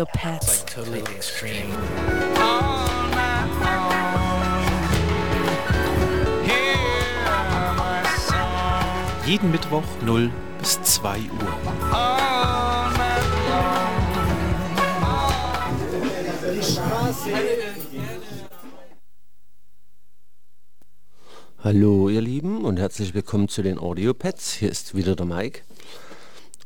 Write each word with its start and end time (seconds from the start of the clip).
Audio 0.00 0.12
Pets. 0.14 0.64
totally 0.64 1.00
extreme. 1.14 1.68
Jeden 9.26 9.50
Mittwoch 9.50 9.82
0 10.02 10.30
bis 10.58 10.82
2 10.82 11.18
Uhr. 11.18 11.26
Hallo 21.62 22.08
ihr 22.08 22.22
Lieben 22.22 22.64
und 22.64 22.78
herzlich 22.78 23.12
willkommen 23.12 23.48
zu 23.48 23.60
den 23.60 23.78
Audio-Pads. 23.78 24.54
Hier 24.54 24.70
ist 24.70 24.94
wieder 24.94 25.14
der 25.14 25.26
Mike. 25.26 25.60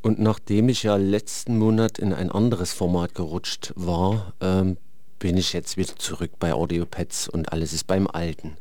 Und 0.04 0.18
nachdem 0.18 0.68
ich 0.68 0.82
ja 0.82 0.96
letzten 0.96 1.56
Monat 1.56 1.98
in 1.98 2.12
ein 2.12 2.30
anderes 2.30 2.74
Format 2.74 3.14
gerutscht 3.14 3.72
war, 3.74 4.34
ähm, 4.42 4.76
bin 5.18 5.38
ich 5.38 5.54
jetzt 5.54 5.78
wieder 5.78 5.96
zurück 5.96 6.32
bei 6.38 6.52
Audio-Pads 6.52 7.30
und 7.30 7.50
alles 7.50 7.72
ist 7.72 7.86
beim 7.86 8.06
Alten. 8.06 8.58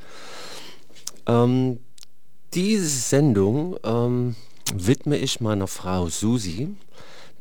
Ähm, 1.28 1.80
diese 2.54 2.88
Sendung 2.88 3.76
ähm, 3.84 4.38
widme 4.74 5.18
ich 5.18 5.42
meiner 5.42 5.68
Frau 5.68 6.08
Susi, 6.08 6.78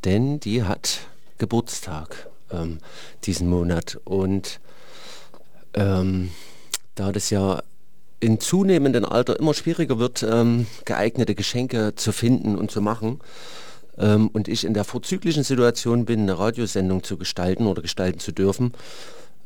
denn 0.03 0.41
die 0.41 0.65
hat 0.65 1.07
Geburtstag 1.39 2.29
ähm, 2.51 2.79
diesen 3.23 3.49
Monat. 3.49 4.01
Und 4.03 4.59
ähm, 5.75 6.33
da 6.97 7.13
das 7.13 7.31
ja 7.31 7.63
in 8.19 8.41
zunehmendem 8.41 9.05
Alter 9.05 9.39
immer 9.39 9.55
schwieriger 9.55 10.01
wird, 10.01 10.25
ähm, 10.25 10.67
geeignete 10.87 11.37
Geschenke 11.37 11.95
zu 11.95 12.11
finden 12.11 12.57
und 12.57 12.73
zu 12.73 12.81
machen, 12.81 13.21
ähm, 13.99 14.29
und 14.29 14.49
ich 14.49 14.65
in 14.65 14.75
der 14.75 14.85
vorzüglichen 14.85 15.45
Situation 15.45 16.05
bin, 16.05 16.23
eine 16.23 16.39
Radiosendung 16.39 17.03
zu 17.03 17.17
gestalten 17.17 17.67
oder 17.67 17.83
gestalten 17.83 18.19
zu 18.19 18.33
dürfen, 18.33 18.73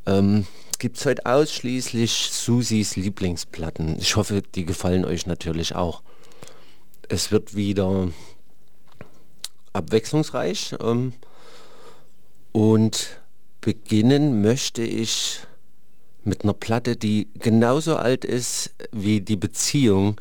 ähm, 0.06 0.46
gibt 0.78 0.98
es 0.98 1.06
heute 1.06 1.26
ausschließlich 1.26 2.30
Susis 2.32 2.96
Lieblingsplatten. 2.96 3.98
Ich 3.98 4.16
hoffe, 4.16 4.42
die 4.42 4.64
gefallen 4.64 5.04
euch 5.04 5.26
natürlich 5.26 5.74
auch. 5.74 6.02
Es 7.08 7.30
wird 7.30 7.54
wieder 7.54 8.08
abwechslungsreich 9.72 10.74
ähm, 10.80 11.12
und 12.52 13.20
beginnen 13.60 14.42
möchte 14.42 14.82
ich 14.82 15.40
mit 16.24 16.42
einer 16.42 16.54
Platte, 16.54 16.96
die 16.96 17.28
genauso 17.34 17.96
alt 17.96 18.24
ist 18.24 18.74
wie 18.90 19.20
die 19.20 19.36
Beziehung, 19.36 20.20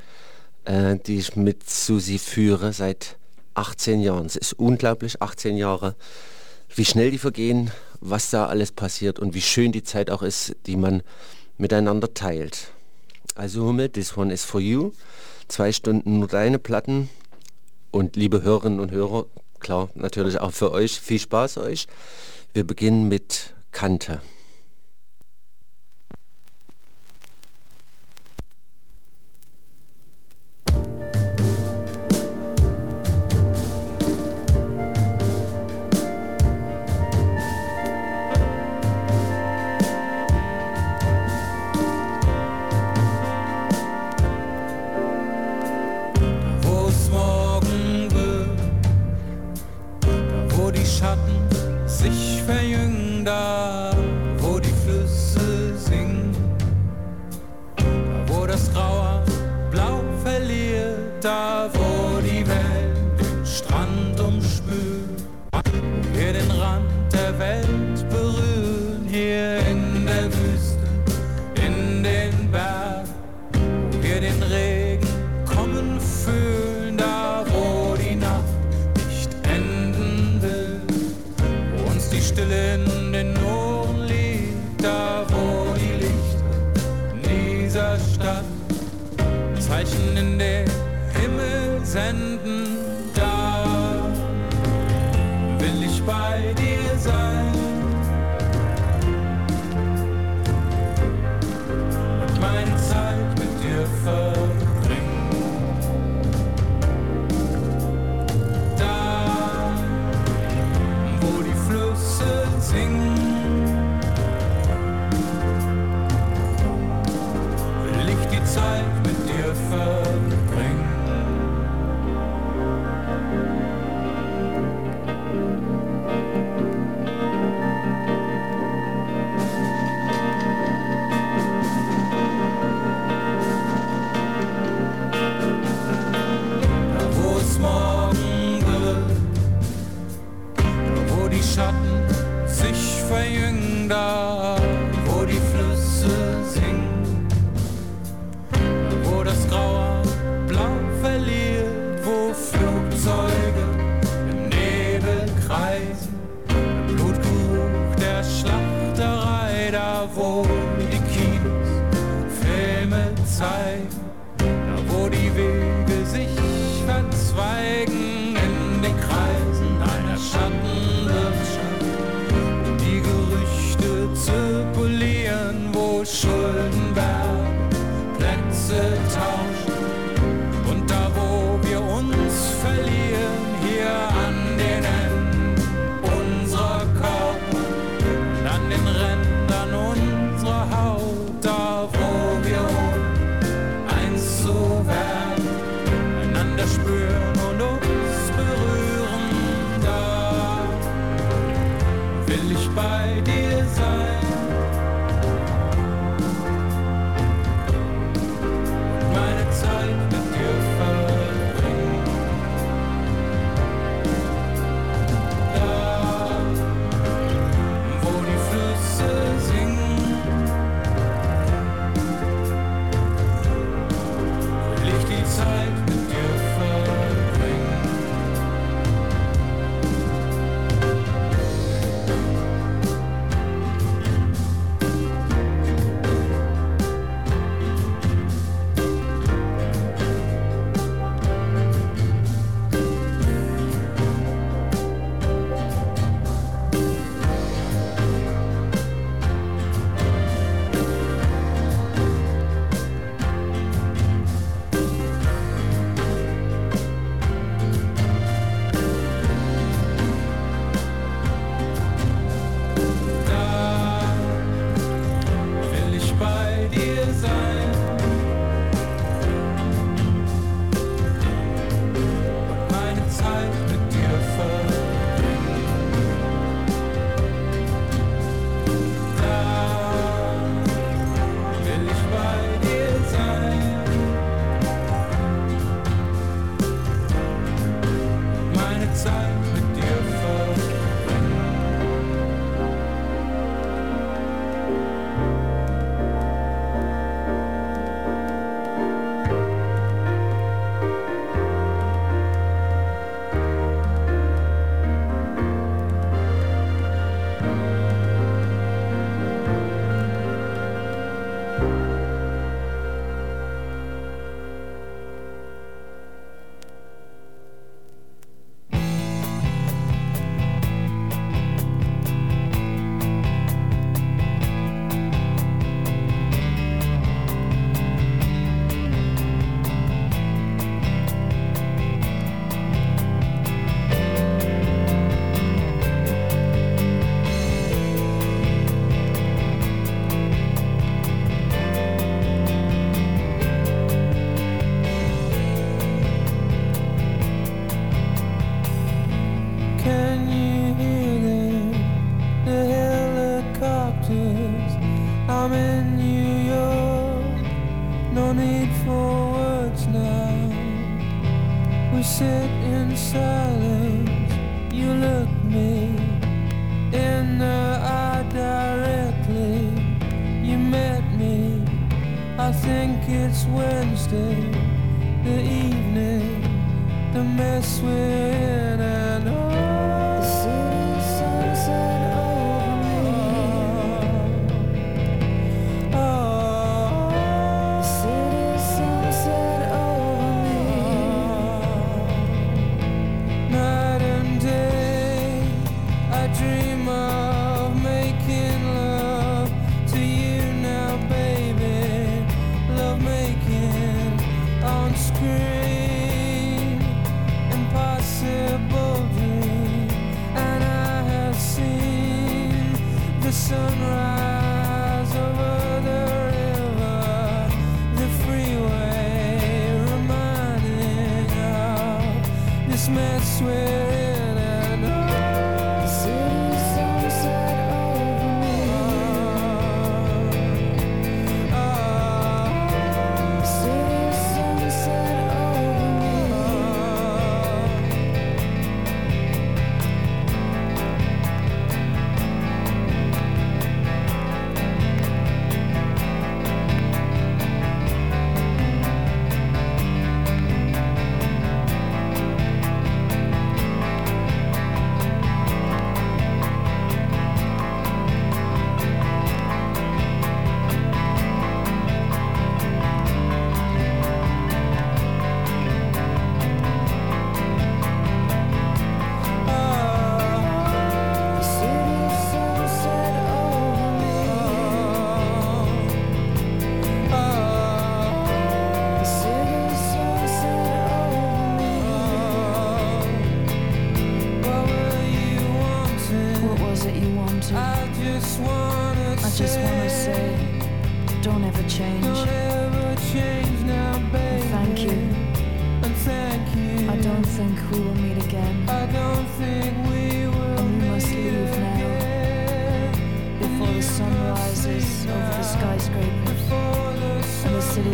äh, 0.65 0.97
die 0.97 1.17
ich 1.17 1.35
mit 1.35 1.67
Susi 1.69 2.19
führe 2.19 2.73
seit 2.73 3.17
18 3.55 4.01
Jahren. 4.01 4.25
Es 4.25 4.35
ist 4.35 4.53
unglaublich, 4.53 5.21
18 5.21 5.57
Jahre, 5.57 5.95
wie 6.75 6.85
schnell 6.85 7.11
die 7.11 7.17
vergehen, 7.17 7.71
was 7.99 8.29
da 8.29 8.45
alles 8.47 8.71
passiert 8.71 9.19
und 9.19 9.33
wie 9.33 9.41
schön 9.41 9.71
die 9.71 9.83
Zeit 9.83 10.09
auch 10.09 10.21
ist, 10.21 10.55
die 10.65 10.75
man 10.75 11.01
miteinander 11.57 12.13
teilt. 12.13 12.71
Also 13.35 13.65
Hummel, 13.65 13.89
this 13.89 14.15
one 14.17 14.33
is 14.33 14.43
for 14.43 14.61
you. 14.61 14.91
Zwei 15.47 15.71
Stunden 15.71 16.19
nur 16.19 16.27
deine 16.27 16.59
Platten 16.59 17.09
und 17.91 18.15
liebe 18.15 18.41
Hörerinnen 18.41 18.79
und 18.79 18.91
Hörer, 18.91 19.25
klar, 19.59 19.89
natürlich 19.95 20.39
auch 20.39 20.51
für 20.51 20.71
euch. 20.71 20.99
Viel 20.99 21.19
Spaß 21.19 21.57
euch. 21.57 21.87
Wir 22.53 22.65
beginnen 22.65 23.07
mit 23.07 23.53
Kante. 23.71 24.21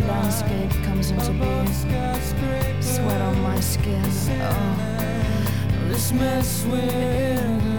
Landscape 0.06 0.70
comes 0.84 1.10
into 1.10 1.32
being. 1.32 1.72
Sweat 2.80 3.20
on 3.20 3.40
my 3.42 3.60
skin. 3.60 4.04
Oh, 4.42 5.88
this 5.88 6.12
mess 6.12 6.64
we're 6.66 7.71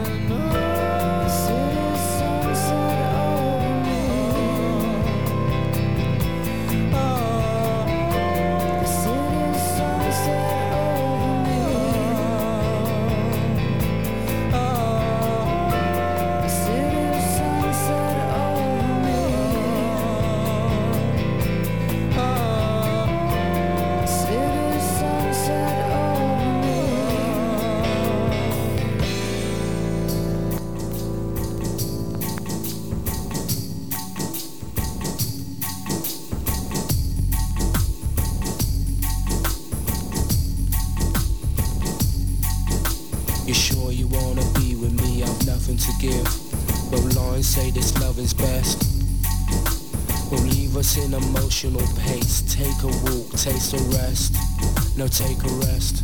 Take 55.12 55.44
a 55.44 55.50
rest. 55.68 56.02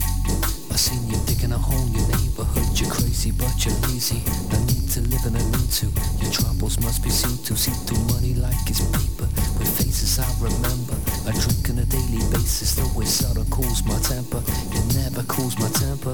I 0.72 0.76
seen 0.76 1.10
you 1.10 1.18
digging 1.26 1.52
a 1.52 1.58
hole 1.58 1.88
in 1.88 1.94
your 1.94 2.08
neighborhood. 2.10 2.80
You're 2.80 2.92
crazy, 2.92 3.32
but 3.32 3.66
you're 3.66 3.74
lazy. 3.88 4.22
No 4.52 4.60
need 4.66 4.88
to 4.92 5.02
live 5.02 5.26
and 5.26 5.38
I 5.38 5.44
need 5.58 5.72
to. 5.82 5.88
Your 6.22 6.32
troubles 6.32 6.80
must 6.82 7.02
be 7.02 7.10
seen 7.10 7.42
to. 7.46 7.56
See 7.56 7.72
through 7.88 8.04
money 8.14 8.36
like 8.36 8.60
it's 8.68 8.86
paper. 8.92 9.26
With 9.58 9.72
faces 9.72 10.20
I 10.20 10.28
remember. 10.44 10.94
I 11.26 11.32
drink 11.32 11.70
on 11.72 11.80
a 11.80 11.86
daily 11.86 12.22
basis. 12.30 12.76
Though 12.76 13.02
it 13.02 13.08
seldom 13.08 13.50
cools 13.50 13.84
my 13.86 13.98
temper. 14.00 14.44
It 14.46 14.86
never 14.94 15.24
cools 15.24 15.58
my 15.58 15.70
temper. 15.70 16.14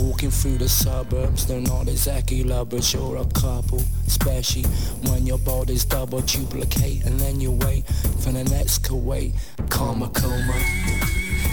Walking 0.00 0.30
through 0.30 0.58
the 0.58 0.68
suburbs, 0.68 1.46
they're 1.46 1.60
not 1.60 1.88
exactly 1.88 2.42
lovers, 2.42 2.92
you're 2.92 3.16
a 3.16 3.24
couple. 3.26 3.82
Especially 4.06 4.62
when 5.08 5.26
your 5.26 5.38
body's 5.38 5.84
double 5.84 6.20
duplicate 6.20 7.04
and 7.04 7.18
then 7.20 7.40
you 7.40 7.52
wait 7.52 7.86
for 8.20 8.32
the 8.32 8.44
next 8.44 8.82
Kuwait. 8.82 9.34
Karma 9.68 10.08
coma, 10.10 10.54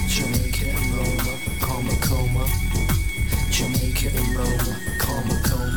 Jamaica 0.08 0.70
and 0.70 0.96
Roma, 0.96 1.38
karma 1.60 1.96
coma. 2.02 2.46
Jamaica 3.50 4.10
and 4.16 4.36
Roma, 4.36 4.76
karma 5.00 5.36
coma. 5.44 5.71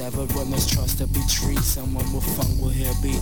They 0.00 0.10
stay 0.10 0.18
severed. 0.18 0.68
Trust 0.68 0.98
to 0.98 1.06
be 1.06 1.20
treated, 1.28 1.64
someone 1.64 2.04
with 2.12 2.24
funk 2.36 2.60
will 2.60 2.70
hear 2.70 2.92
beats. 3.02 3.19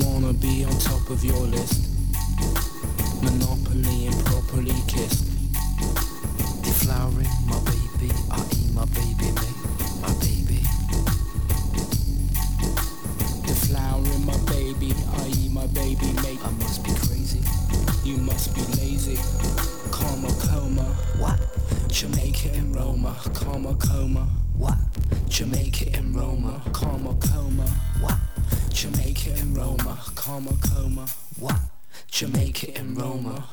Wanna 0.00 0.32
be 0.32 0.64
on 0.64 0.72
top 0.78 1.10
of 1.10 1.24
your 1.24 1.44
list. 1.46 1.88
Monopoly 3.22 4.06
and 4.06 4.24
properly 4.24 4.74
kissed. 4.86 5.24
Deflowering, 6.62 7.32
my 7.46 7.58
baby, 7.70 8.12
I 8.30 8.40
ain't 8.40 8.74
my 8.74 8.84
baby, 8.86 9.28
me, 9.40 9.50
my 10.00 10.12
baby. 10.20 10.60
Deflowering 13.46 14.24
my 14.24 14.38
baby, 14.52 14.94
i.e. 15.24 15.48
my 15.48 15.66
baby 15.68 16.12
mate. 16.22 16.40
I 16.44 16.50
must 16.62 16.84
be 16.84 16.92
crazy. 17.06 17.40
You 18.04 18.16
must 18.18 18.54
be 18.54 18.62
lazy. 18.80 19.18
Karma 19.90 20.28
coma. 20.40 20.84
What? 21.18 21.38
Jamaica 21.88 22.50
and 22.54 22.74
Roma. 22.74 23.16
Karma 23.34 23.74
coma. 23.74 24.28
What? 24.56 24.78
Jamaica 25.28 25.90
and 25.98 26.14
Roma. 26.14 26.62
Karma 26.72 27.14
coma. 27.20 27.66
What? 28.00 28.18
Jamaica 28.72 29.30
and 29.38 29.56
Roma. 29.56 29.98
Karma 30.14 30.52
coma. 30.60 31.06
What? 31.38 31.60
Jamaica 32.10 32.76
and 32.78 33.00
Roma. 33.00 33.44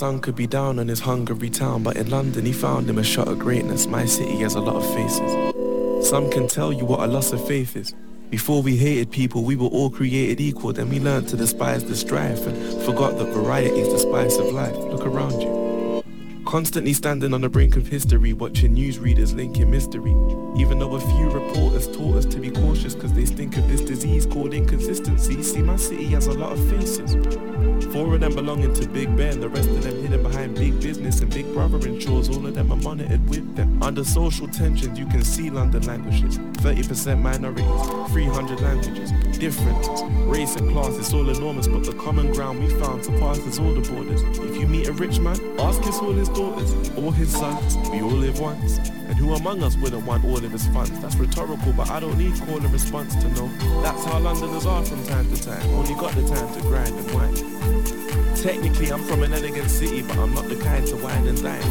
Sun 0.00 0.18
could 0.18 0.34
be 0.34 0.46
down 0.46 0.78
on 0.78 0.88
his 0.88 0.98
Hungary 0.98 1.50
town, 1.50 1.82
but 1.82 1.94
in 1.98 2.08
London 2.08 2.46
he 2.46 2.54
found 2.54 2.88
him 2.88 2.96
a 2.96 3.04
shot 3.04 3.28
of 3.28 3.38
greatness. 3.38 3.86
My 3.86 4.06
city 4.06 4.36
has 4.36 4.54
a 4.54 4.60
lot 4.60 4.76
of 4.76 4.94
faces. 4.94 6.08
Some 6.08 6.30
can 6.30 6.48
tell 6.48 6.72
you 6.72 6.86
what 6.86 7.00
a 7.00 7.06
loss 7.06 7.34
of 7.34 7.46
faith 7.46 7.76
is. 7.76 7.94
Before 8.30 8.62
we 8.62 8.78
hated 8.78 9.10
people, 9.10 9.44
we 9.44 9.56
were 9.56 9.66
all 9.66 9.90
created 9.90 10.40
equal. 10.40 10.72
Then 10.72 10.88
we 10.88 11.00
learned 11.00 11.28
to 11.28 11.36
despise 11.36 11.84
the 11.84 11.94
strife 11.94 12.46
and 12.46 12.82
forgot 12.82 13.18
that 13.18 13.26
variety 13.26 13.78
is 13.78 13.92
the 13.92 13.98
spice 13.98 14.38
of 14.38 14.46
life. 14.46 14.74
Look 14.74 15.04
around 15.04 15.38
you. 15.42 16.02
Constantly 16.46 16.94
standing 16.94 17.34
on 17.34 17.42
the 17.42 17.50
brink 17.50 17.76
of 17.76 17.86
history, 17.86 18.32
watching 18.32 18.74
newsreaders 18.74 19.36
linking 19.36 19.70
mystery. 19.70 20.12
Even 20.56 20.78
though 20.78 20.94
a 20.94 21.00
few 21.00 21.28
reporters 21.28 21.86
taught 21.88 22.16
us 22.16 22.24
to 22.24 22.40
be 22.40 22.50
cautious 22.50 22.94
because 22.94 23.12
they 23.12 23.26
stink 23.26 23.54
of 23.58 23.68
this 23.68 23.82
disease 23.82 24.24
called 24.24 24.54
inconsistency. 24.54 25.42
See, 25.42 25.60
my 25.60 25.76
city 25.76 26.06
has 26.06 26.26
a 26.26 26.32
lot 26.32 26.52
of 26.52 26.70
faces. 26.70 27.49
Four 27.84 28.14
of 28.14 28.20
them 28.20 28.34
belonging 28.34 28.74
to 28.74 28.88
Big 28.88 29.16
Ben, 29.16 29.40
the 29.40 29.48
rest 29.48 29.68
of 29.68 29.82
them 29.82 30.02
hidden 30.02 30.22
behind 30.22 30.54
big 30.54 30.80
business 30.80 31.20
and 31.20 31.32
big 31.32 31.52
brother 31.52 31.78
ensures 31.86 32.28
all 32.28 32.46
of 32.46 32.54
them 32.54 32.70
are 32.72 32.76
monitored 32.76 33.28
with 33.28 33.56
them. 33.56 33.82
Under 33.82 34.04
social 34.04 34.46
tensions, 34.46 34.98
you 34.98 35.06
can 35.06 35.24
see 35.24 35.50
London 35.50 35.82
languishes. 35.82 36.38
30% 36.38 37.20
minorities, 37.20 38.12
300 38.12 38.60
languages, 38.60 39.12
differences, 39.38 40.02
race 40.26 40.56
and 40.56 40.70
class, 40.70 40.96
it's 40.96 41.12
all 41.12 41.28
enormous, 41.28 41.66
but 41.66 41.84
the 41.84 41.94
common 41.94 42.32
ground 42.32 42.60
we 42.60 42.68
found 42.80 43.04
surpasses 43.04 43.58
all 43.58 43.74
the 43.74 43.88
borders. 43.90 44.22
If 44.38 44.56
you 44.56 44.66
meet 44.66 44.86
a 44.86 44.92
rich 44.92 45.18
man, 45.18 45.38
ask 45.58 45.82
his 45.82 45.98
all 45.98 46.12
his 46.12 46.28
daughters, 46.28 46.90
all 46.96 47.10
his 47.10 47.30
sons, 47.30 47.76
we 47.90 48.02
all 48.02 48.10
live 48.10 48.38
once. 48.38 48.99
Who 49.20 49.34
among 49.34 49.62
us 49.62 49.76
wouldn't 49.76 50.06
want 50.06 50.24
all 50.24 50.38
of 50.38 50.50
his 50.50 50.66
funds? 50.68 50.98
That's 50.98 51.14
rhetorical, 51.16 51.74
but 51.74 51.90
I 51.90 52.00
don't 52.00 52.16
need 52.16 52.34
call 52.40 52.56
and 52.56 52.72
response 52.72 53.14
to 53.16 53.28
know. 53.34 53.48
That's 53.82 54.02
how 54.06 54.18
Londoners 54.18 54.64
are 54.64 54.82
from 54.82 55.04
time 55.04 55.28
to 55.32 55.42
time. 55.44 55.62
Only 55.74 55.94
got 55.94 56.14
the 56.14 56.26
time 56.26 56.54
to 56.54 56.60
grind 56.62 56.88
and 56.88 57.10
whine. 57.12 58.34
Technically, 58.34 58.90
I'm 58.90 59.04
from 59.04 59.22
an 59.22 59.34
elegant 59.34 59.70
city, 59.70 60.00
but 60.00 60.16
I'm 60.16 60.34
not 60.34 60.48
the 60.48 60.56
kind 60.56 60.86
to 60.86 60.96
wine 60.96 61.26
and 61.26 61.42
dine. 61.42 61.62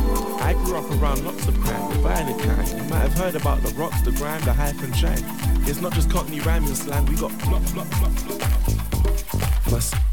I 0.42 0.54
grew 0.54 0.78
up 0.78 0.92
around 1.02 1.26
lots 1.26 1.48
of 1.48 1.60
crime, 1.60 1.90
the 1.90 1.98
violent 2.00 2.40
kind. 2.40 2.70
You 2.70 2.84
might 2.84 3.00
have 3.00 3.14
heard 3.14 3.36
about 3.36 3.64
the 3.64 3.74
rocks, 3.74 4.00
the 4.02 4.12
grime, 4.12 4.42
the 4.42 4.54
hype 4.54 4.80
and 4.84 4.96
shine. 4.96 5.24
It's 5.68 5.82
not 5.82 5.94
just 5.94 6.12
Cockney 6.12 6.42
rhyming 6.42 6.76
slang, 6.76 7.08
we 7.08 7.16
got 7.16 7.32
flop, 7.42 7.64
flop, 7.64 7.88
flop, 7.88 8.12
flop. 8.14 10.09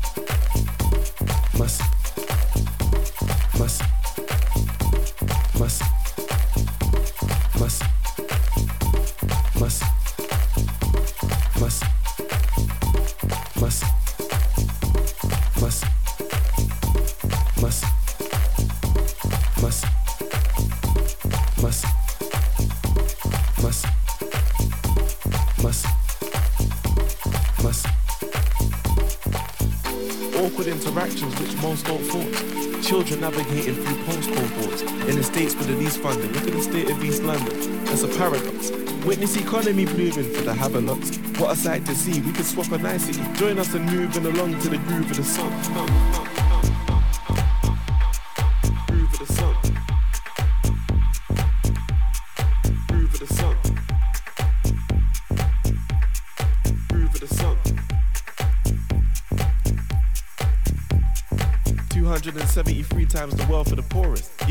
Navigating 33.21 33.75
through 33.75 33.97
postcode 34.05 34.61
boards 34.61 34.83
in 34.83 35.17
the 35.17 35.23
states 35.23 35.55
with 35.55 35.69
the 35.69 35.75
least 35.75 35.99
funding. 36.01 36.33
Look 36.33 36.47
at 36.47 36.53
the 36.53 36.63
state 36.63 36.91
of 36.91 37.03
East 37.03 37.23
London. 37.23 37.85
That's 37.87 38.03
a 38.03 38.09
paradox. 38.09 38.71
Witness 39.07 39.37
economy 39.37 39.87
blooming 39.87 40.33
for 40.35 40.43
the 40.43 40.53
Havelocks. 40.53 41.17
What 41.41 41.53
a 41.53 41.57
sight 41.57 41.87
to 41.87 41.95
see. 41.95 42.21
We 42.21 42.33
could 42.33 42.45
swap 42.45 42.71
a 42.73 42.79
nicety. 42.79 43.23
Join 43.35 43.59
us 43.59 43.75
and 43.75 43.91
moving 43.91 44.27
along 44.27 44.61
to 44.61 44.69
the 44.69 44.79
groove 44.79 45.11
of 45.11 45.17
the 45.17 45.25
sun. 45.25 45.51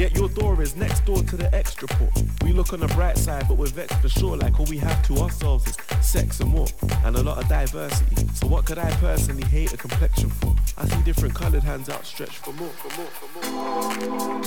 Yet 0.06 0.18
your 0.18 0.30
door 0.30 0.62
is 0.62 0.76
next 0.76 1.04
door 1.04 1.18
to 1.18 1.36
the 1.36 1.52
extra 1.56 1.88
port. 1.88 2.12
We 2.44 2.54
look 2.54 2.74
on 2.74 2.80
the 2.80 2.88
bright 2.89 3.18
side, 3.18 3.48
but 3.48 3.58
we're 3.58 3.65
vexed 3.65 4.00
for 4.02 4.08
sure. 4.08 4.38
Like 4.38 4.60
all 4.60 4.68
we 4.68 4.78
have 4.78 5.02
to 5.08 5.18
ourselves 5.18 5.65
is 5.65 5.76
sex 6.06 6.39
and 6.41 6.51
more, 6.51 6.68
and 7.03 7.16
a 7.16 7.24
lot 7.24 7.39
of 7.39 7.49
diversity. 7.49 8.28
So 8.36 8.45
what 8.45 8.66
could 8.66 8.78
I 8.78 8.91
personally 8.97 9.45
hate 9.45 9.74
a 9.74 9.78
complexion 9.78 10.30
for? 10.30 10.56
I 10.78 10.86
see 10.86 11.01
different 11.01 11.34
coloured 11.34 11.64
hands 11.64 11.89
outstretched 11.89 12.38
for 12.38 12.53
more, 12.53 12.70
for 12.70 12.95
more, 12.95 13.08
for 13.08 13.49
more. 13.49 14.39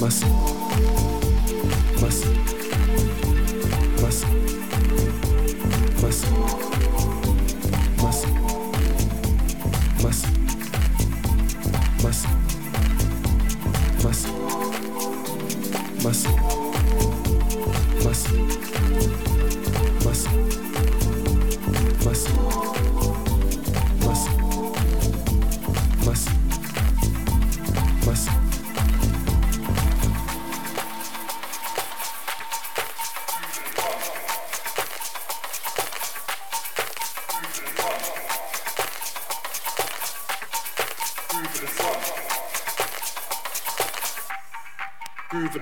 Must, 0.00 0.22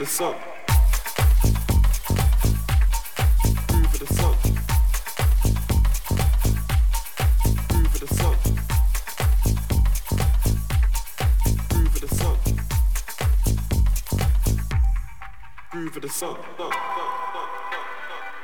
the 0.03 0.09
sun. 0.09 0.35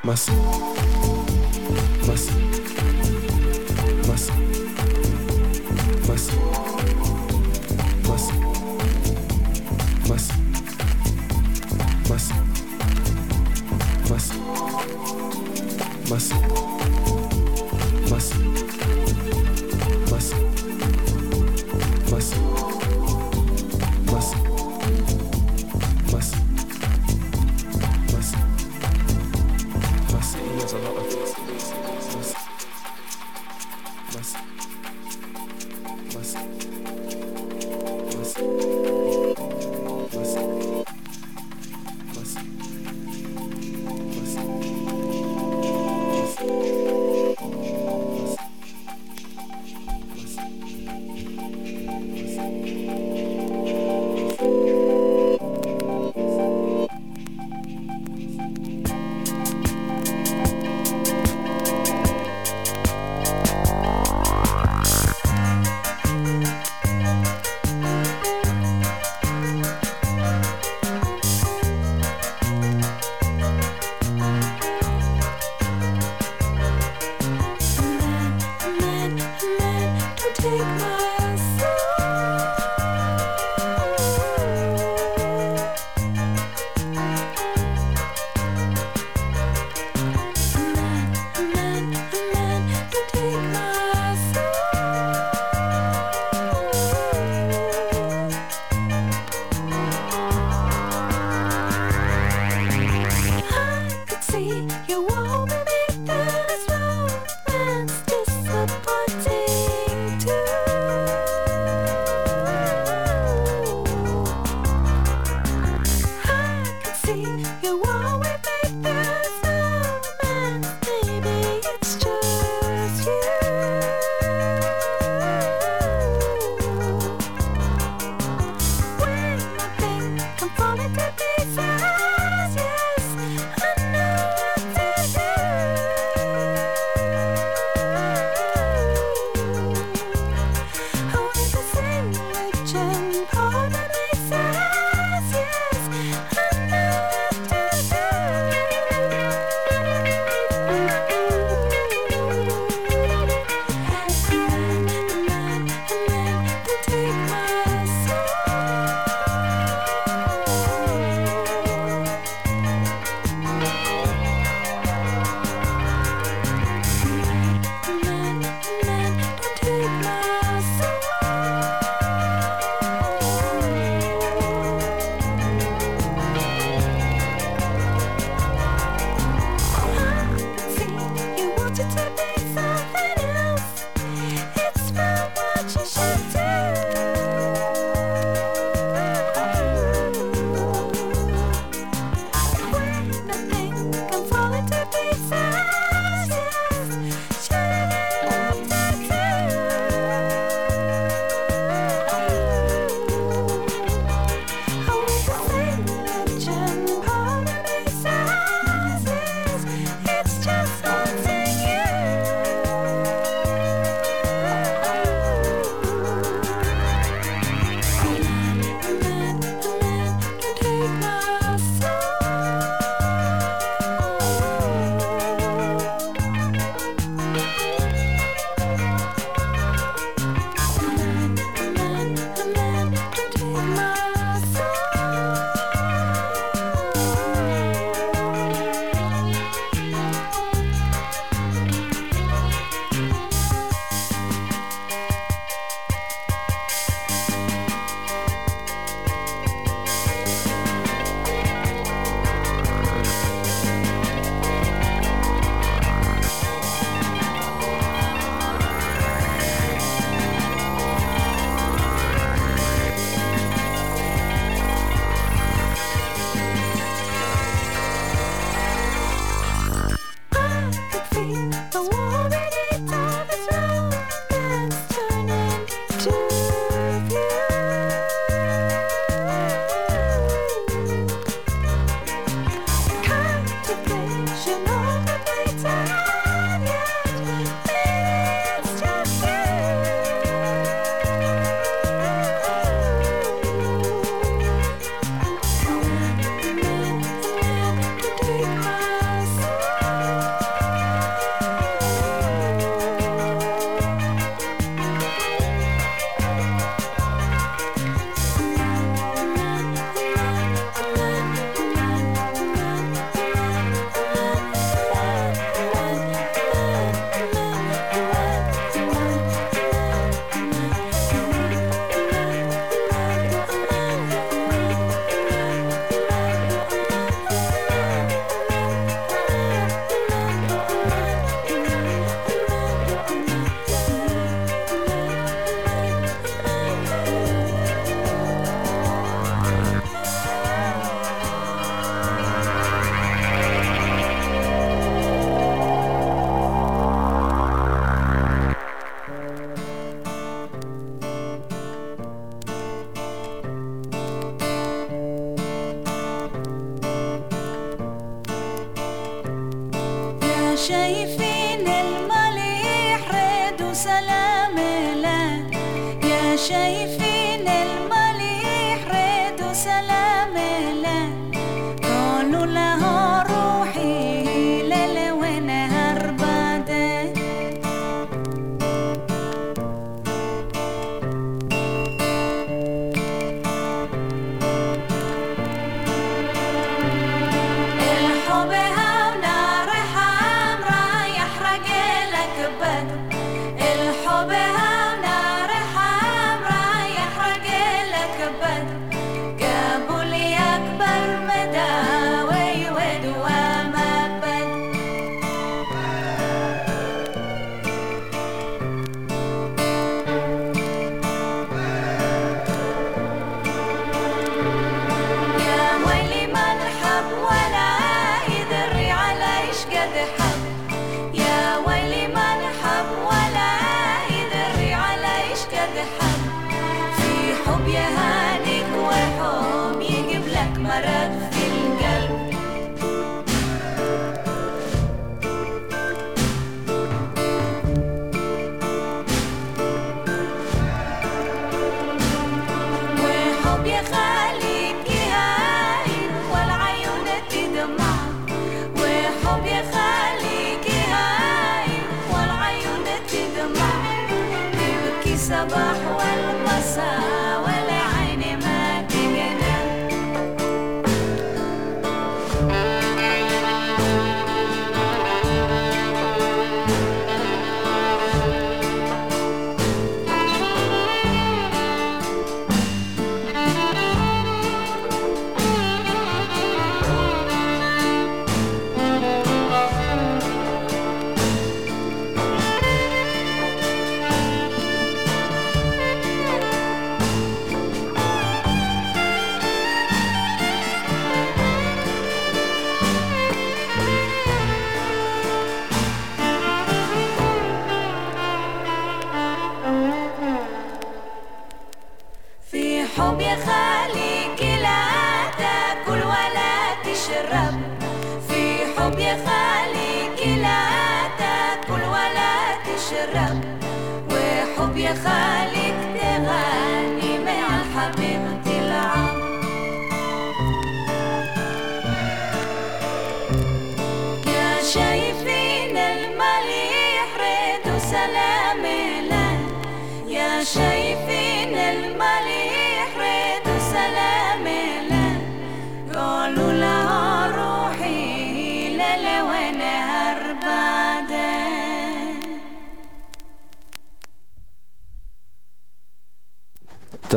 Must. 0.04 0.30
Must. 0.30 0.77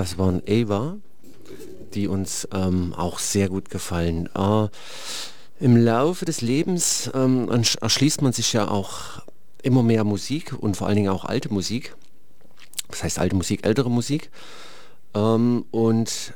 Das 0.01 0.17
waren 0.17 0.41
Ava, 0.49 0.97
die 1.93 2.07
uns 2.07 2.47
ähm, 2.51 2.95
auch 2.97 3.19
sehr 3.19 3.49
gut 3.49 3.69
gefallen. 3.69 4.27
Äh, 4.33 4.67
Im 5.59 5.77
Laufe 5.77 6.25
des 6.25 6.41
Lebens 6.41 7.11
ähm, 7.13 7.47
ersch- 7.51 7.79
erschließt 7.79 8.23
man 8.23 8.33
sich 8.33 8.51
ja 8.51 8.67
auch 8.67 9.21
immer 9.61 9.83
mehr 9.83 10.03
Musik 10.03 10.55
und 10.59 10.75
vor 10.75 10.87
allen 10.87 10.95
Dingen 10.95 11.11
auch 11.11 11.23
alte 11.23 11.53
Musik. 11.53 11.95
Das 12.89 13.03
heißt 13.03 13.19
alte 13.19 13.35
Musik, 13.35 13.63
ältere 13.63 13.91
Musik. 13.91 14.31
Ähm, 15.13 15.65
und 15.69 16.33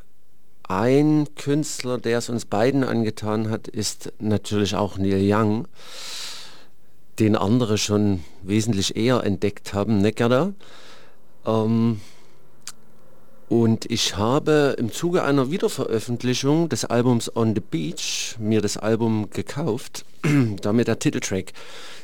ein 0.61 1.27
Künstler, 1.33 1.97
der 1.97 2.19
es 2.19 2.29
uns 2.29 2.45
beiden 2.45 2.83
angetan 2.83 3.49
hat, 3.49 3.67
ist 3.67 4.13
natürlich 4.19 4.75
auch 4.75 4.99
Neil 4.99 5.23
Young, 5.23 5.67
den 7.17 7.35
andere 7.35 7.79
schon 7.79 8.23
wesentlich 8.43 8.95
eher 8.95 9.23
entdeckt 9.23 9.73
haben, 9.73 10.01
ne 10.01 10.11
Gerda? 10.11 10.53
Ähm, 11.47 11.99
und 13.47 13.89
ich 13.91 14.17
habe 14.17 14.75
im 14.79 14.91
Zuge 14.91 15.23
einer 15.23 15.51
Wiederveröffentlichung 15.51 16.67
des 16.69 16.85
Albums 16.85 17.35
On 17.35 17.53
the 17.53 17.61
Beach 17.61 18.35
mir 18.39 18.61
das 18.61 18.77
Album 18.77 19.29
gekauft, 19.29 20.05
da 20.61 20.73
mir 20.73 20.83
der 20.83 20.99
Titeltrack 20.99 21.53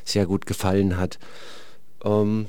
sehr 0.06 0.28
gut 0.28 0.46
gefallen 0.46 0.98
hat. 0.98 1.18
Ähm, 2.04 2.48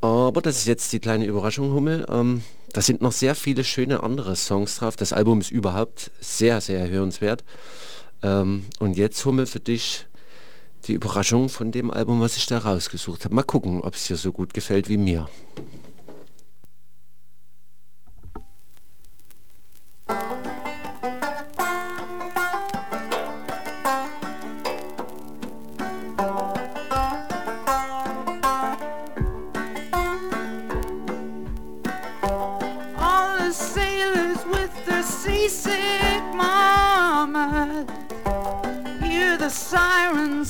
aber 0.00 0.42
das 0.42 0.58
ist 0.58 0.66
jetzt 0.66 0.92
die 0.92 1.00
kleine 1.00 1.26
Überraschung, 1.26 1.72
Hummel. 1.72 2.06
Ähm, 2.08 2.42
da 2.72 2.82
sind 2.82 3.02
noch 3.02 3.12
sehr 3.12 3.34
viele 3.34 3.64
schöne 3.64 4.02
andere 4.02 4.36
Songs 4.36 4.76
drauf. 4.76 4.96
Das 4.96 5.12
Album 5.12 5.40
ist 5.40 5.50
überhaupt 5.50 6.10
sehr, 6.20 6.60
sehr 6.60 6.88
hörenswert. 6.88 7.44
Ähm, 8.22 8.66
und 8.80 8.96
jetzt, 8.96 9.24
Hummel, 9.24 9.46
für 9.46 9.60
dich 9.60 10.06
die 10.86 10.92
Überraschung 10.92 11.48
von 11.48 11.72
dem 11.72 11.90
Album, 11.90 12.20
was 12.20 12.36
ich 12.36 12.46
da 12.46 12.58
rausgesucht 12.58 13.24
habe. 13.24 13.34
Mal 13.34 13.42
gucken, 13.42 13.80
ob 13.80 13.94
es 13.94 14.06
dir 14.06 14.16
so 14.16 14.32
gut 14.32 14.54
gefällt 14.54 14.88
wie 14.88 14.96
mir. 14.96 15.28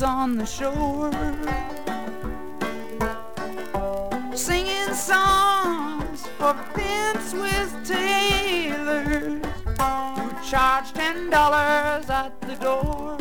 On 0.03 0.37
the 0.39 0.45
shore, 0.45 1.13
singing 4.35 4.95
songs 4.95 6.27
for 6.39 6.55
pimps 6.75 7.33
with 7.33 7.87
tailors. 7.87 9.27
who 9.27 9.36
charge 10.47 10.93
ten 10.93 11.29
dollars 11.29 12.09
at 12.09 12.41
the 12.43 12.55
door. 12.55 13.19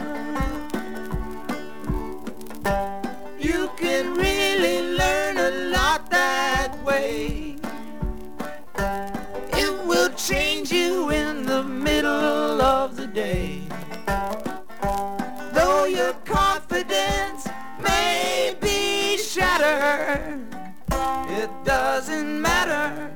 You 3.40 3.72
can 3.78 4.14
really 4.14 4.96
learn 4.96 5.38
a 5.40 5.50
lot 5.72 6.08
that 6.12 6.72
way. 6.84 7.56
It 9.54 9.88
will 9.88 10.10
change 10.10 10.72
you 10.72 11.10
in 11.10 11.48
the 11.48 11.64
middle 11.64 12.62
of 12.62 12.96
the 12.96 13.08
day. 13.08 13.62
Though 15.52 15.86
your 15.86 16.14
confidence 16.26 17.48
may 17.82 18.56
be 18.62 19.18
shattered, 19.18 20.46
it 21.30 21.50
doesn't 21.64 22.40
matter. 22.40 23.15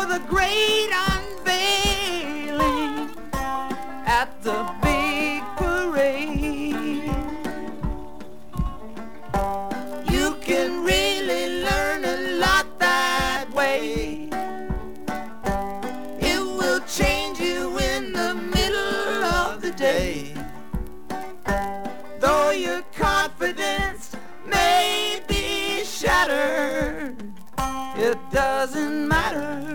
for 0.00 0.06
the 0.06 0.20
great 0.28 0.88
unveiling 1.10 3.10
at 4.06 4.28
the 4.42 4.64
big 4.82 5.42
parade. 5.56 7.04
You 10.10 10.36
can 10.40 10.84
really 10.84 11.62
learn 11.62 12.04
a 12.04 12.38
lot 12.38 12.66
that 12.78 13.52
way. 13.52 14.30
It 16.20 16.40
will 16.40 16.80
change 16.80 17.38
you 17.38 17.78
in 17.78 18.12
the 18.12 18.34
middle 18.34 19.24
of 19.24 19.60
the 19.60 19.72
day. 19.72 20.32
Though 22.20 22.52
your 22.52 22.82
confidence 22.96 24.16
may 24.46 25.20
be 25.28 25.84
shattered, 25.84 27.22
it 27.96 28.18
doesn't 28.32 29.06
matter. 29.06 29.69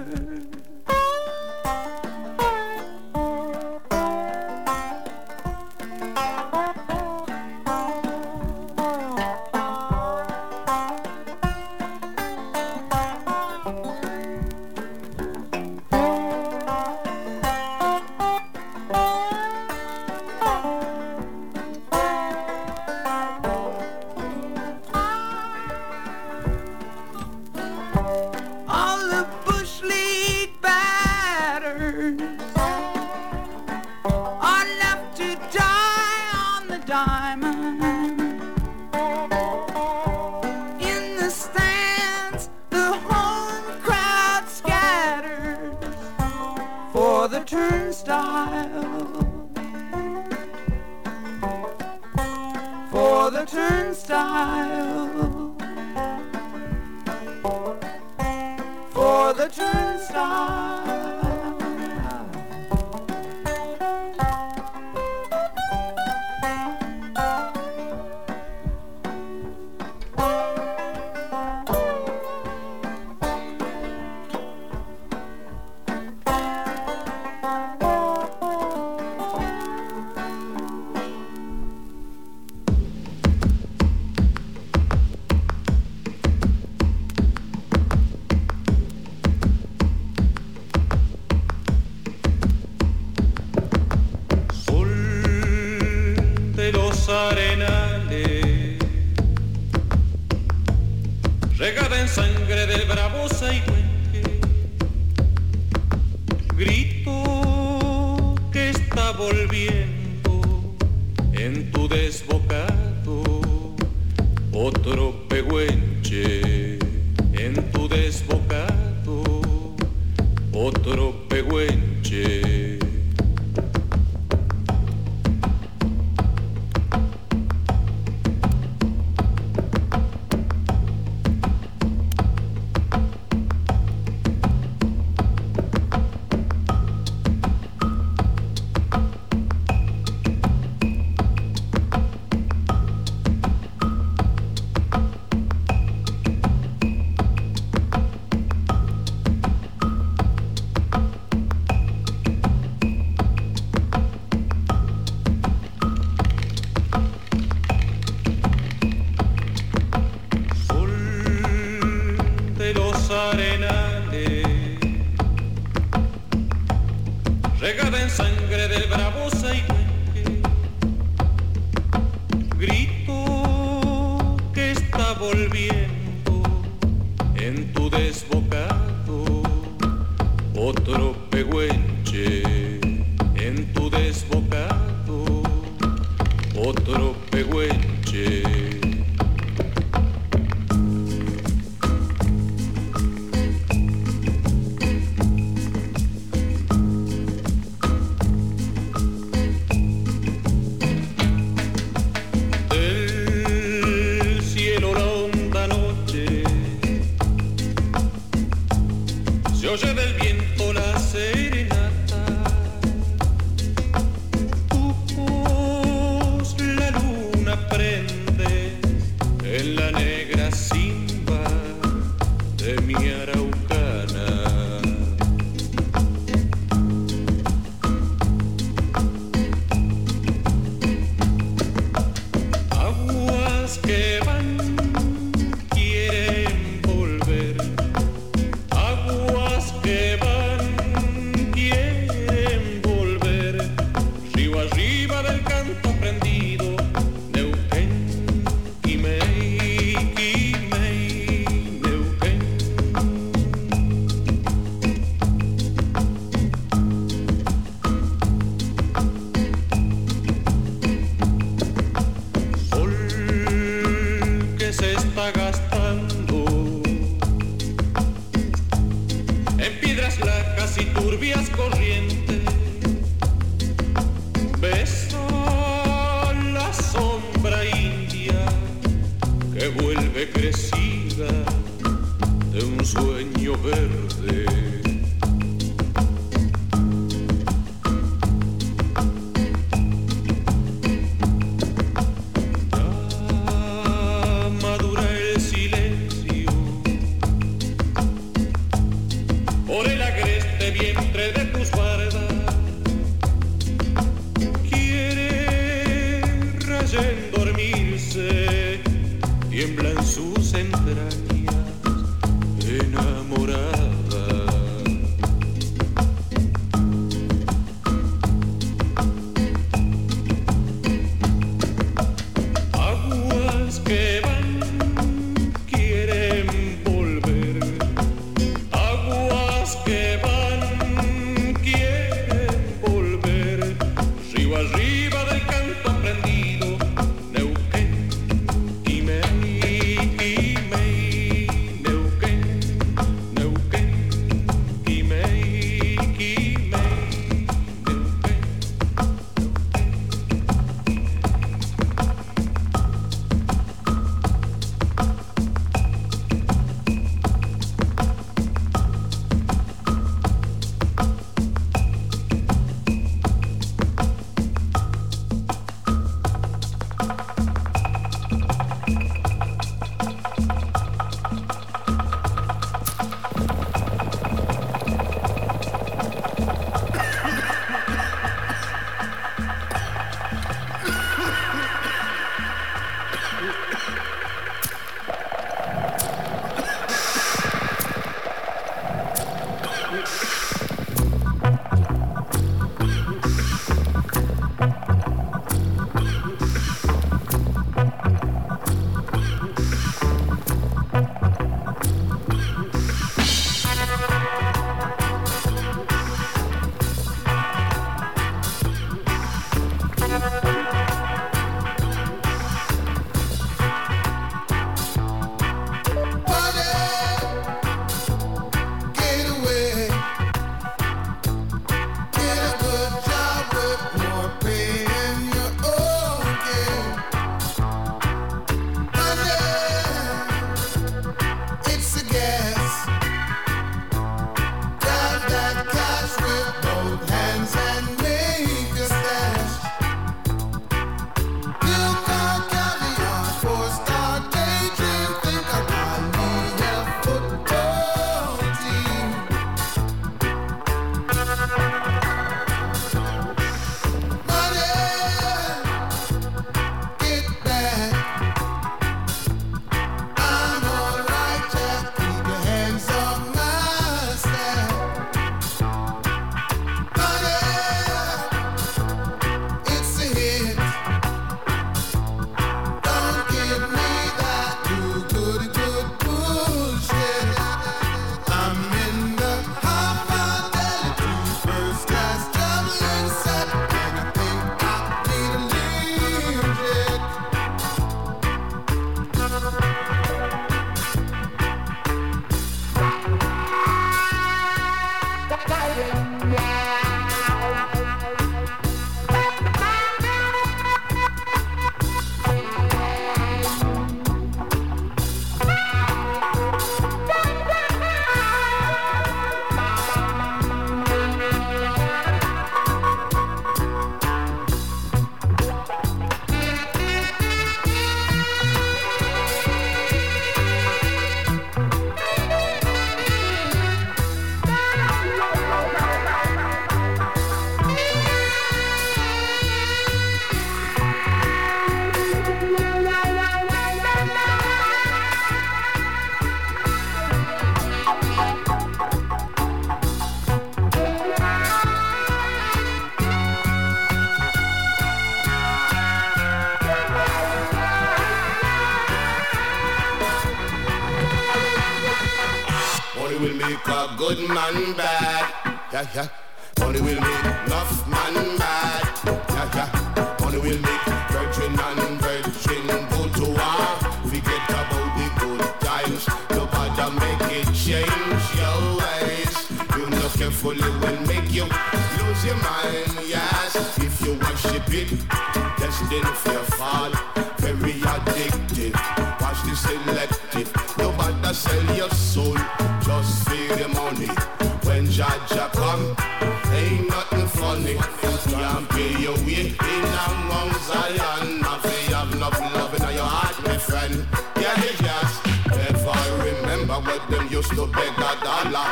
Remember 596.75 597.07
when 597.07 597.19
them 597.19 597.27
used 597.31 597.51
to 597.51 597.67
beg 597.67 597.97
a 597.97 598.23
dollar. 598.23 598.67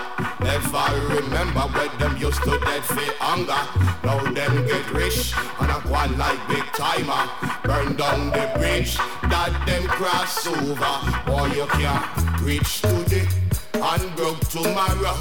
I 0.75 0.93
remember 1.09 1.61
when 1.61 1.99
them 1.99 2.17
used 2.17 2.43
to 2.43 2.59
dead 2.59 2.83
for 2.83 2.99
hunger. 3.19 3.63
Now 4.03 4.19
them 4.31 4.65
get 4.65 4.91
rich 4.91 5.33
and 5.59 5.71
a 5.71 5.79
quite 5.81 6.11
like 6.17 6.47
big 6.47 6.65
timer. 6.73 7.29
Burn 7.63 7.95
down 7.95 8.31
the 8.31 8.51
bridge 8.57 8.97
that 9.29 9.53
them 9.65 9.83
cross 9.87 10.47
over. 10.47 11.31
Or 11.31 11.47
you 11.49 11.65
can't 11.67 12.41
reach 12.41 12.81
today 12.81 13.27
and 13.75 14.15
broke 14.15 14.39
tomorrow. 14.49 15.15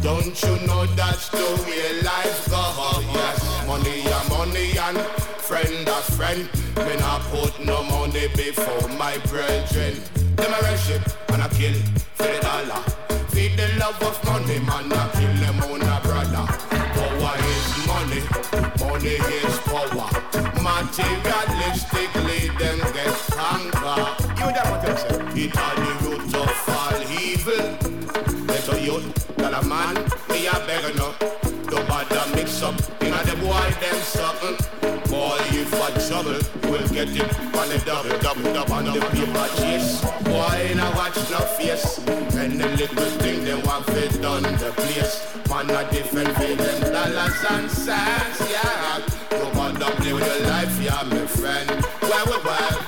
Don't 0.00 0.42
you 0.42 0.66
know 0.66 0.86
that's 0.96 1.28
the 1.28 1.64
way 1.66 2.02
life 2.02 2.48
goes? 2.48 3.04
Yes, 3.12 3.66
money 3.66 4.00
a 4.06 4.28
money 4.30 4.78
and 4.78 4.98
friend 5.42 5.88
a 5.88 6.00
friend. 6.16 6.48
Me 6.76 6.96
not 6.96 7.20
put 7.32 7.64
no 7.64 7.82
money 7.82 8.28
before 8.28 8.88
my 8.96 9.18
brethren. 9.26 10.19
Them 10.36 10.52
a 10.52 10.58
worship 10.62 11.02
and 11.30 11.42
a 11.42 11.48
kill 11.48 11.74
for 12.14 12.24
the 12.24 12.38
dollar. 12.40 12.82
Feed 13.30 13.52
the 13.56 13.66
love 13.78 14.02
of 14.02 14.24
money, 14.24 14.58
man, 14.60 14.92
a 14.92 15.10
kill 15.14 15.34
them 15.42 15.60
own 15.64 15.82
a 15.82 16.00
brother. 16.02 16.46
Power 16.96 17.36
is 17.52 17.66
money, 17.86 18.22
money 18.80 19.16
is 19.38 19.58
power. 19.68 20.08
Materialistically, 20.60 22.40
them 22.58 22.78
get 22.92 23.12
stronger. 23.26 23.98
You 24.38 24.48
know 24.54 24.66
what 24.70 24.84
I'm 24.88 24.96
saying? 24.96 25.38
It 25.38 25.56
all 25.56 25.76
the 25.76 25.92
root 26.04 26.34
of 26.34 26.68
all 26.68 27.00
evil. 27.20 27.66
Let 28.46 28.68
a 28.68 28.74
youth, 28.80 29.08
tell 29.36 29.54
a 29.54 29.62
man, 29.64 29.94
me 30.28 30.38
a 30.46 30.48
beggar 30.66 30.94
no. 30.96 31.08
Don't 31.70 31.86
bother 31.86 32.34
mix 32.34 32.62
up, 32.62 32.74
you 33.00 33.10
know 33.10 33.22
the 33.22 33.36
boy 33.36 33.70
them 33.80 34.00
something. 34.02 34.56
Boy, 35.08 35.38
if 35.54 35.72
I 35.74 35.90
trouble, 36.08 36.40
will 36.70 36.88
get 36.88 37.08
it 37.14 37.38
on 37.54 37.68
the 37.68 37.82
double, 37.86 38.18
double, 38.18 38.52
double 38.52 38.74
on 38.74 38.84
the 38.86 39.00
paper 39.10 39.48
chase. 39.56 40.00
Boy, 40.24 40.72
now 40.74 40.92
watch 40.96 41.14
no 41.30 41.38
face. 41.58 41.98
And 42.34 42.60
the 42.60 42.68
little 42.68 43.10
thing 43.22 43.44
they 43.44 43.54
want 43.54 43.86
fit 43.86 44.24
on 44.24 44.42
the 44.42 44.72
place. 44.76 45.30
Man, 45.48 45.70
a 45.70 45.88
different 45.90 46.36
feeling, 46.36 46.92
dollars 46.92 47.44
and 47.50 47.70
cents, 47.70 48.50
yeah. 48.50 49.00
Don't 49.30 49.54
bother 49.54 49.90
play 49.96 50.12
with 50.12 50.26
your 50.26 50.46
life, 50.48 50.80
yeah, 50.80 51.02
my 51.04 51.26
friend. 51.26 51.70
Well, 52.02 52.26
well, 52.26 52.42
well, 52.44 52.79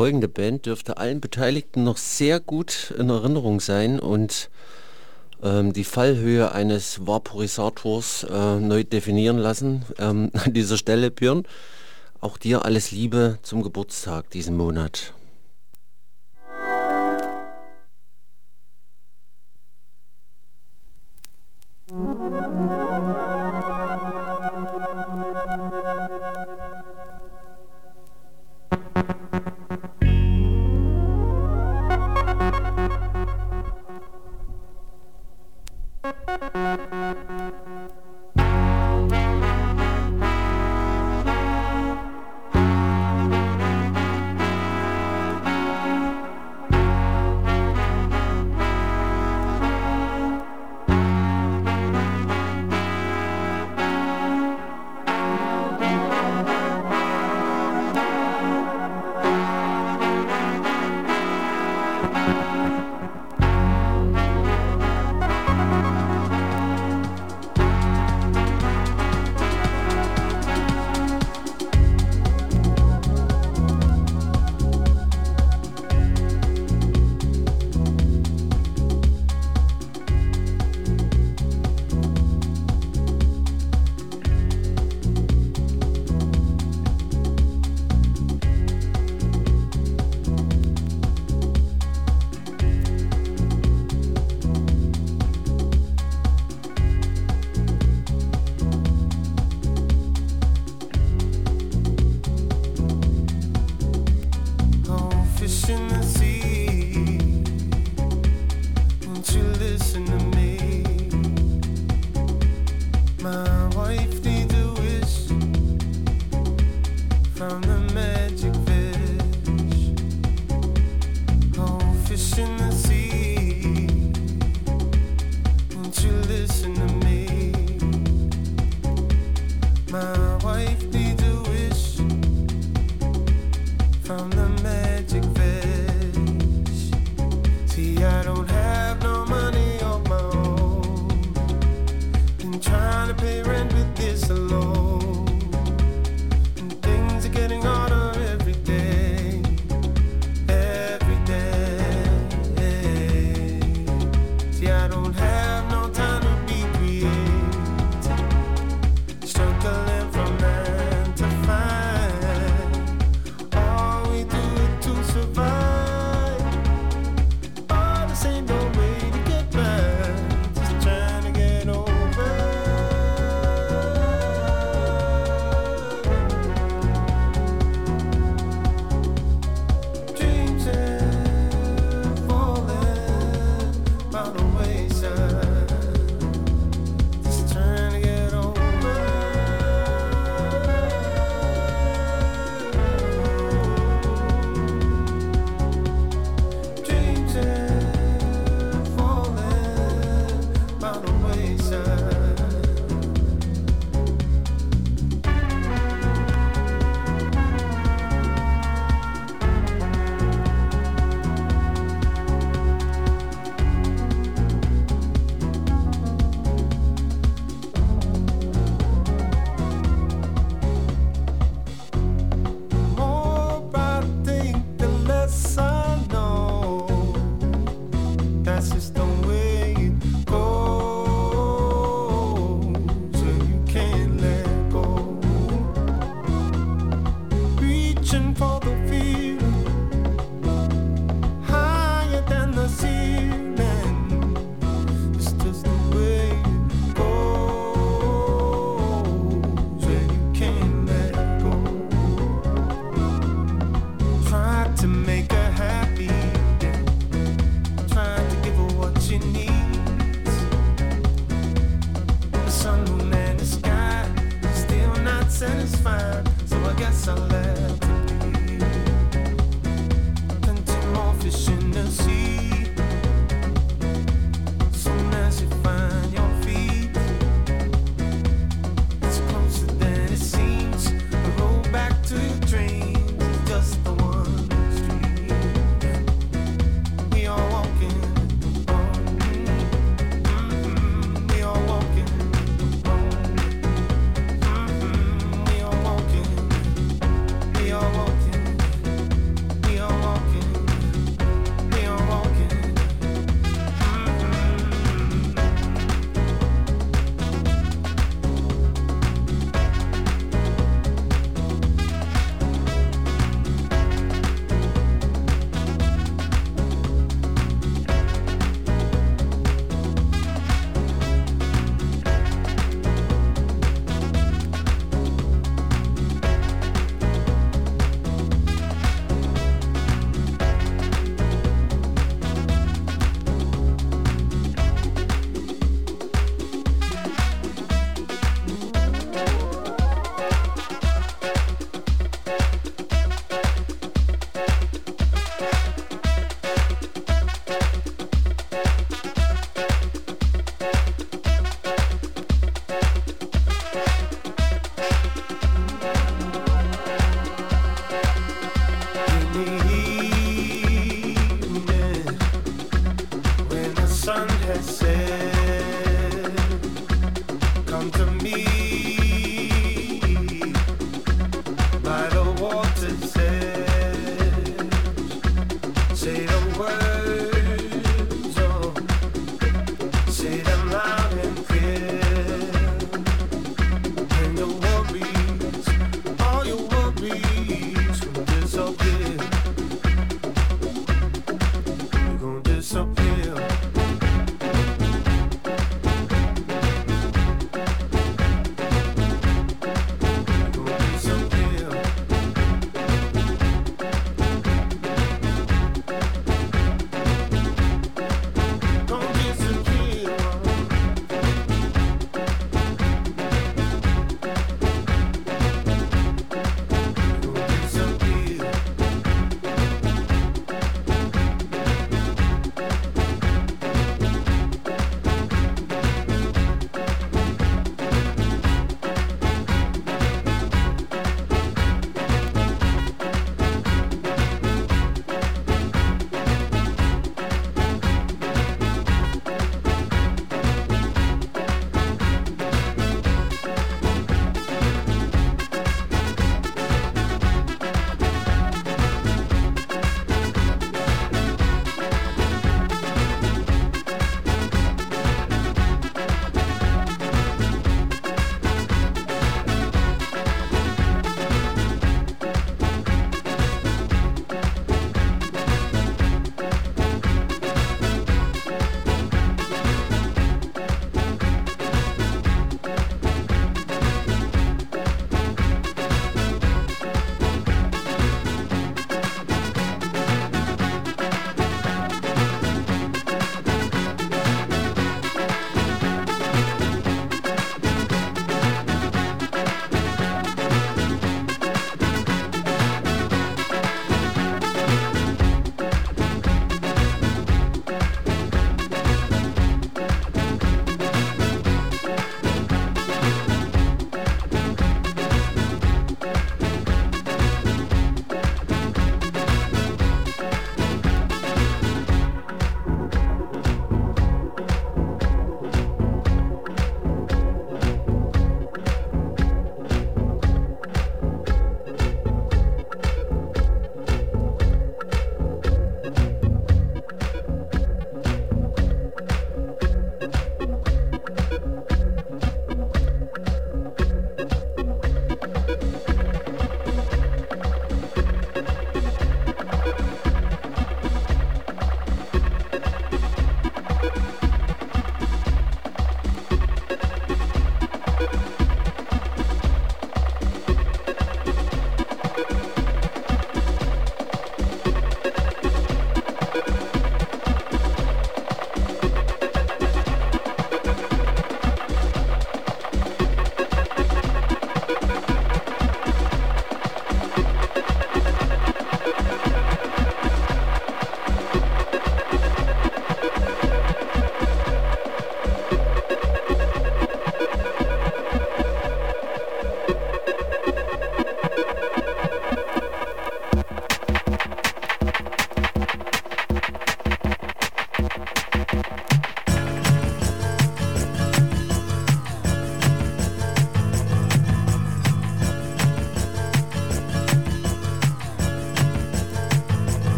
folgende 0.00 0.28
Band 0.28 0.64
dürfte 0.64 0.96
allen 0.96 1.20
Beteiligten 1.20 1.84
noch 1.84 1.98
sehr 1.98 2.40
gut 2.40 2.94
in 2.96 3.10
Erinnerung 3.10 3.60
sein 3.60 4.00
und 4.00 4.48
ähm, 5.42 5.74
die 5.74 5.84
Fallhöhe 5.84 6.52
eines 6.52 7.06
Vaporisators 7.06 8.24
äh, 8.24 8.60
neu 8.60 8.82
definieren 8.82 9.36
lassen. 9.36 9.84
Ähm, 9.98 10.30
an 10.42 10.54
dieser 10.54 10.78
Stelle, 10.78 11.10
Björn, 11.10 11.44
auch 12.22 12.38
dir 12.38 12.64
alles 12.64 12.92
Liebe 12.92 13.40
zum 13.42 13.62
Geburtstag 13.62 14.30
diesen 14.30 14.56
Monat. 14.56 15.12
Oh, 21.92 22.89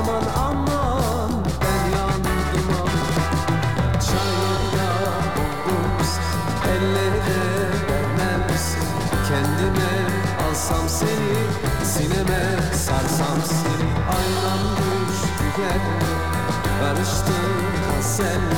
aman 0.00 0.24
aman 0.36 1.30
ben 1.60 1.82
yandım 1.96 2.40
aman 2.56 2.88
Çayına 4.06 4.90
buz 5.64 6.10
ellere 6.72 7.40
vermem 7.88 8.48
Kendime 9.28 9.92
alsam 10.50 10.88
seni 10.88 11.36
sineme 11.84 12.42
sarsam 12.72 13.38
seni. 13.44 13.90
Aynam 14.16 14.62
düştü 15.08 15.60
yerine 15.60 16.12
barıştı 16.82 17.32
sen 18.02 18.49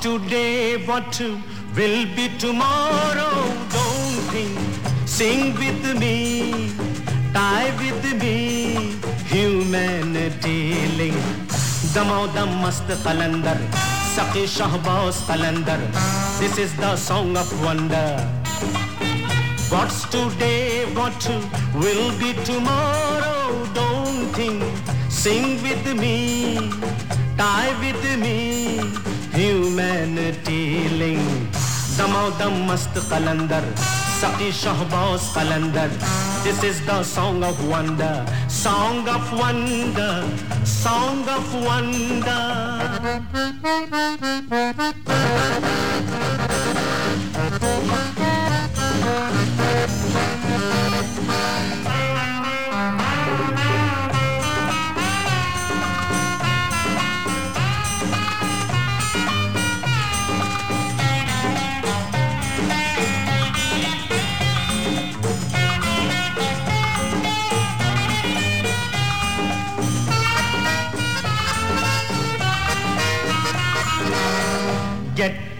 today, 0.00 0.84
what 0.86 1.20
will 1.74 2.06
be 2.16 2.28
tomorrow? 2.38 3.34
Don't 3.74 4.20
think, 4.32 4.58
sing 5.06 5.54
with 5.54 5.98
me, 5.98 6.72
die 7.32 7.70
with 7.78 8.22
me, 8.22 8.96
humanity 9.26 10.74
link. 10.96 11.16
Damo 11.94 12.26
dam 12.32 12.48
mast 12.62 12.84
qalandar, 13.04 13.58
saqi 14.14 14.44
shahbaz 14.56 15.22
qalandar. 15.28 15.80
This 16.38 16.58
is 16.58 16.76
the 16.76 16.96
song 16.96 17.36
of 17.36 17.48
wonder. 17.64 18.18
What's 19.70 20.02
today, 20.08 20.86
what 20.94 21.28
will 21.74 22.18
be 22.18 22.32
tomorrow? 22.44 23.66
Don't 23.74 24.26
think, 24.34 24.62
sing 25.10 25.62
with 25.62 25.84
me, 25.98 26.70
die 27.36 27.72
with 27.80 28.02
me, 28.18 28.67
humanity 29.38 30.88
link. 30.98 31.22
Damo 31.96 32.30
dam 32.38 32.66
mast 32.66 32.94
qalandar, 33.10 33.64
saqi 34.20 34.50
shahbaz 34.50 35.30
qalandar. 35.34 35.90
This 36.44 36.62
is 36.62 36.78
the 36.86 37.02
song 37.02 37.42
of 37.42 37.56
wonder, 37.70 38.26
song 38.48 39.08
of 39.08 39.24
wonder, 39.38 40.14
song 40.64 41.22
of 41.36 41.46
wonder. 41.66 42.42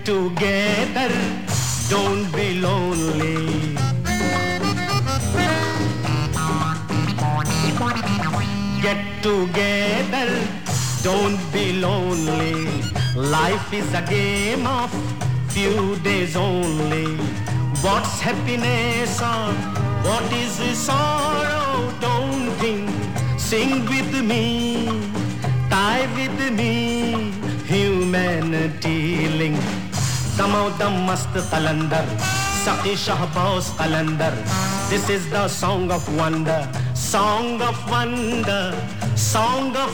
Together, 0.09 1.10
don't 1.90 2.32
be 2.32 2.59
lonely. 2.60 3.76
Get 8.80 9.01
together, 9.22 10.28
don't 11.02 11.39
be 11.52 11.74
lonely. 11.74 12.55
Life 13.16 13.70
is 13.74 13.93
a 13.93 14.01
game 14.09 14.66
of 14.66 14.90
few 15.52 15.97
days 15.97 16.36
only. 16.36 17.09
What's 17.85 18.18
happiness 18.20 19.20
or 19.20 19.52
what 20.09 20.24
is 20.32 20.78
sorrow? 20.78 21.93
Don't 22.01 22.48
think, 22.62 22.89
sing 23.39 23.85
with 23.85 24.24
me, 24.24 24.86
die 25.68 26.09
with 26.16 26.51
me, 26.55 27.30
humanity 27.66 29.28
link. 29.28 29.77
Damo 30.39 30.70
dam 30.78 31.02
mast 31.02 31.35
qalandar, 31.51 32.06
saqi 32.62 32.94
shahbaz 32.94 33.74
qalandar. 33.74 34.31
This 34.89 35.10
is 35.10 35.28
the 35.31 35.48
song 35.48 35.90
of 35.90 36.06
wonder, 36.16 36.62
song 36.94 37.60
of 37.60 37.74
wonder, 37.90 38.70
song 39.16 39.74
of 39.74 39.90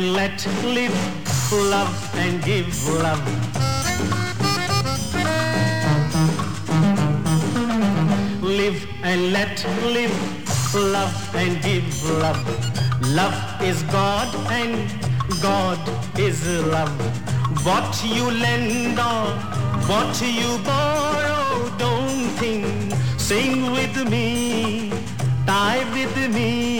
and 0.00 0.14
let 0.14 0.46
live, 0.64 0.98
love 1.52 2.14
and 2.14 2.42
give 2.42 2.72
love. 3.04 3.24
Live 8.42 8.80
and 9.02 9.32
let 9.32 9.56
live, 9.96 10.16
love 10.74 11.34
and 11.34 11.62
give 11.62 11.88
love. 12.24 12.42
Love 13.08 13.62
is 13.62 13.82
God 13.84 14.30
and 14.50 14.74
God 15.42 15.80
is 16.18 16.38
love. 16.76 16.96
What 17.66 17.92
you 18.02 18.24
lend 18.30 18.98
or 18.98 19.26
what 19.90 20.14
you 20.22 20.50
borrow, 20.64 21.68
don't 21.76 22.28
think. 22.40 22.94
Sing 23.18 23.70
with 23.72 23.96
me, 24.08 24.92
die 25.44 25.84
with 25.92 26.16
me, 26.34 26.79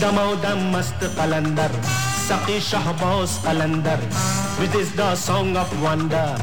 Damo 0.00 0.36
dam 0.42 0.72
mast 0.72 1.00
qalandar, 1.16 1.70
saqi 2.28 2.60
shahbaz 2.60 3.38
qalandar. 3.44 4.00
Which 4.60 4.74
is 4.74 4.92
the 4.94 5.14
song 5.16 5.56
of 5.56 5.70
wonder. 5.82 6.36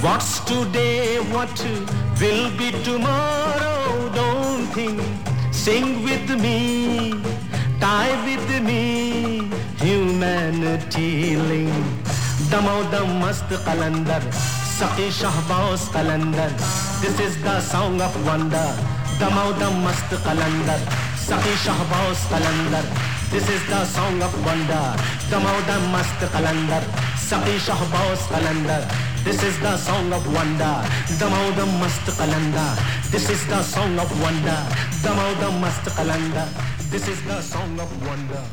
What's 0.00 0.40
today, 0.48 1.18
what 1.34 1.52
will 2.20 2.50
be 2.56 2.70
tomorrow? 2.82 4.08
Don't 4.14 4.66
think, 4.76 5.02
sing 5.52 6.02
with 6.02 6.30
me, 6.40 7.12
die 7.78 8.14
with 8.24 8.48
me, 8.62 9.50
humanity 9.76 11.36
link. 11.36 11.74
Damo 12.48 12.76
dam 12.90 13.20
mast 13.20 13.44
qalandar, 13.66 14.22
saqi 14.78 15.10
shahbaz. 15.12 15.92
This 17.02 17.20
is 17.20 17.42
the 17.42 17.60
song 17.60 18.00
of 18.00 18.14
wonder. 18.24 18.68
Damo 19.20 19.52
dam 19.58 19.82
mast 19.84 20.10
qalandar, 20.24 20.80
saqi 21.28 21.54
shahbaz 21.64 22.20
qalandar. 22.30 22.86
This 23.32 23.46
is 23.54 23.62
the 23.68 23.84
song 23.84 24.22
of 24.22 24.32
wonder. 24.46 24.84
Damo 25.30 25.52
dam 25.68 25.84
mast 25.92 26.20
qalandar, 26.32 26.84
saqi 27.28 27.56
shahbaz 27.66 28.20
qalandar. 28.32 28.82
This 29.24 29.42
is 29.42 29.56
the 29.60 29.76
song 29.76 30.12
of 30.12 30.24
wonder. 30.32 30.76
Damo 31.20 31.42
dam 31.58 31.70
mast 31.80 32.06
qalandar. 32.18 32.74
This 33.12 33.28
is 33.28 33.42
the 33.52 33.60
song 33.62 33.98
of 33.98 34.10
wonder. 34.22 34.60
Damo 35.04 35.26
dam 35.40 35.60
mast 35.60 35.84
qalandar. 35.96 36.48
This 36.90 37.06
is 37.12 37.20
the 37.28 37.38
song 37.42 37.78
of 37.84 37.90
wonder. 38.08 38.44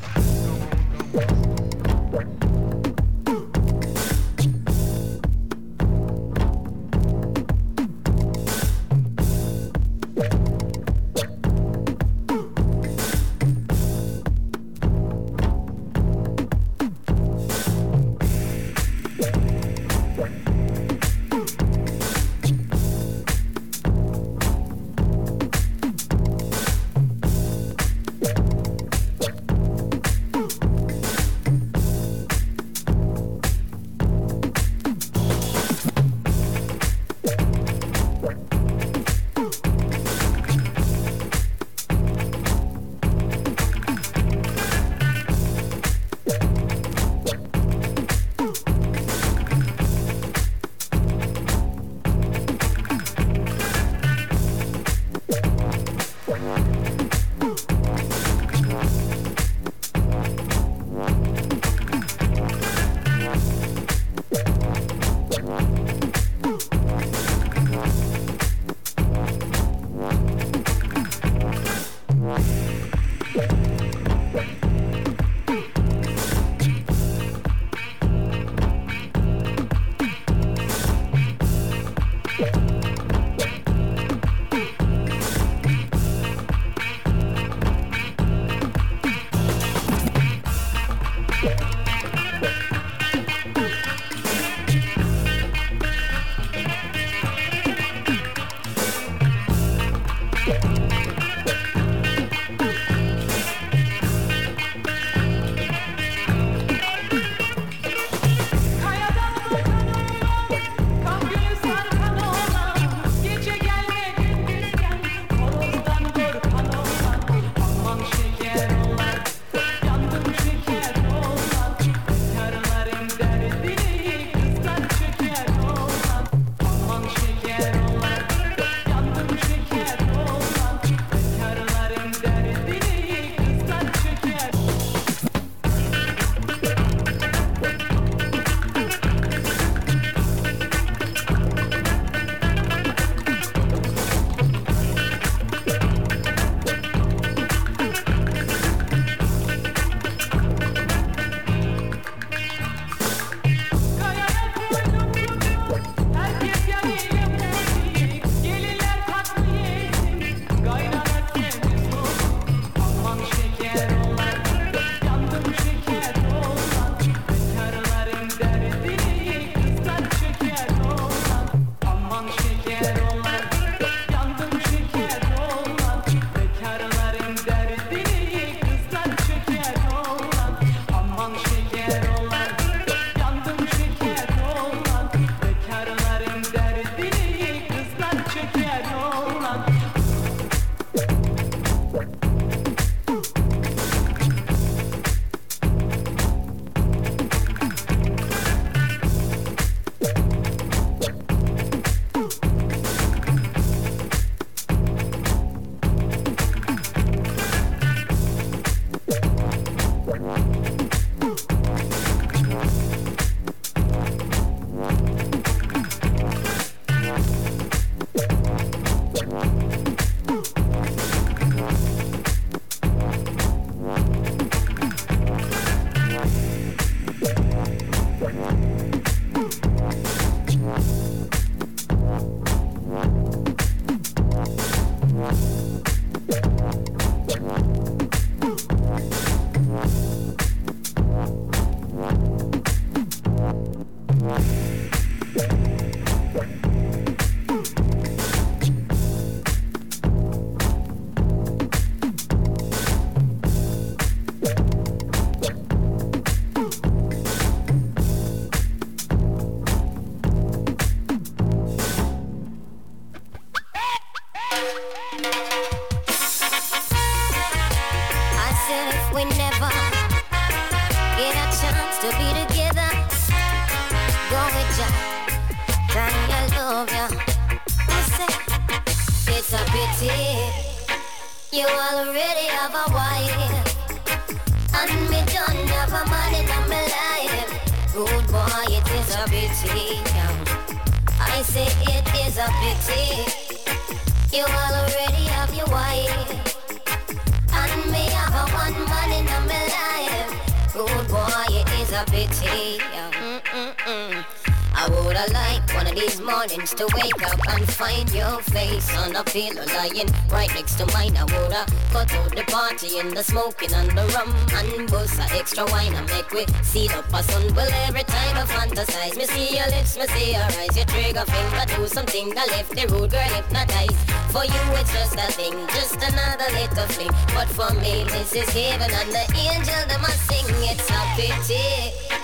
A 317.15 317.23
sun. 317.23 317.53
Well, 317.55 317.71
every 317.87 318.03
time 318.03 318.35
I 318.37 318.45
fantasize, 318.45 319.15
me 319.17 319.25
see 319.25 319.57
your 319.57 319.67
lips, 319.67 319.97
me 319.97 320.05
see 320.07 320.31
your 320.33 320.43
eyes, 320.59 320.75
your 320.75 320.85
trigger 320.85 321.25
finger 321.25 321.65
do 321.75 321.87
something 321.87 322.29
that 322.35 322.47
left 322.49 322.75
the 322.75 322.85
rude 322.91 323.11
girl 323.11 323.29
hypnotized. 323.35 323.97
For 324.31 324.43
you, 324.43 324.63
it's 324.79 324.91
just 324.91 325.15
a 325.15 325.27
thing, 325.31 325.55
just 325.75 325.95
another 325.95 326.49
little 326.53 326.87
fling. 326.93 327.15
But 327.33 327.47
for 327.49 327.71
me, 327.79 328.03
this 328.11 328.33
is 328.33 328.49
heaven 328.49 328.91
and 328.91 329.09
the 329.11 329.25
angel 329.47 329.81
that 329.87 329.99
must 330.01 330.21
sing. 330.27 330.45
It's 330.69 330.89
a 330.89 331.01
pity. 331.15 332.15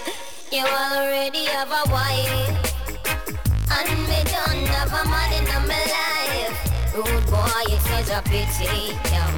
You 0.51 0.65
already 0.65 1.45
have 1.45 1.69
a 1.71 1.89
wife 1.89 2.73
And 3.71 3.89
me 4.03 4.19
don't 4.25 4.67
have 4.67 4.91
a 4.91 5.09
man 5.09 5.31
in 5.39 5.45
my 5.65 5.79
life 5.95 6.93
Rude 6.93 7.25
boy, 7.31 7.47
it 7.67 7.79
is 7.79 7.81
such 7.83 8.09
a 8.09 8.21
pity 8.23 8.99
yeah. 9.05 9.31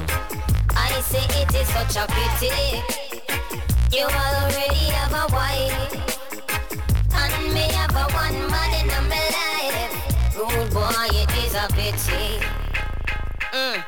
I 0.74 1.00
say 1.02 1.22
it 1.40 1.54
is 1.54 1.68
such 1.68 1.94
a 1.94 2.06
pity 2.08 2.93
You 3.94 4.06
already 4.06 4.90
have 4.90 5.12
a 5.14 5.32
wife. 5.32 5.94
And 7.14 7.54
me 7.54 7.70
have 7.78 7.94
a 7.94 8.10
one 8.10 8.50
my 8.50 8.66
life. 8.90 10.34
Rude 10.34 10.74
boy, 10.74 11.06
it 11.14 11.30
is 11.38 11.54
a 11.54 11.68
pity. 11.70 12.42
Mm. 13.54 13.78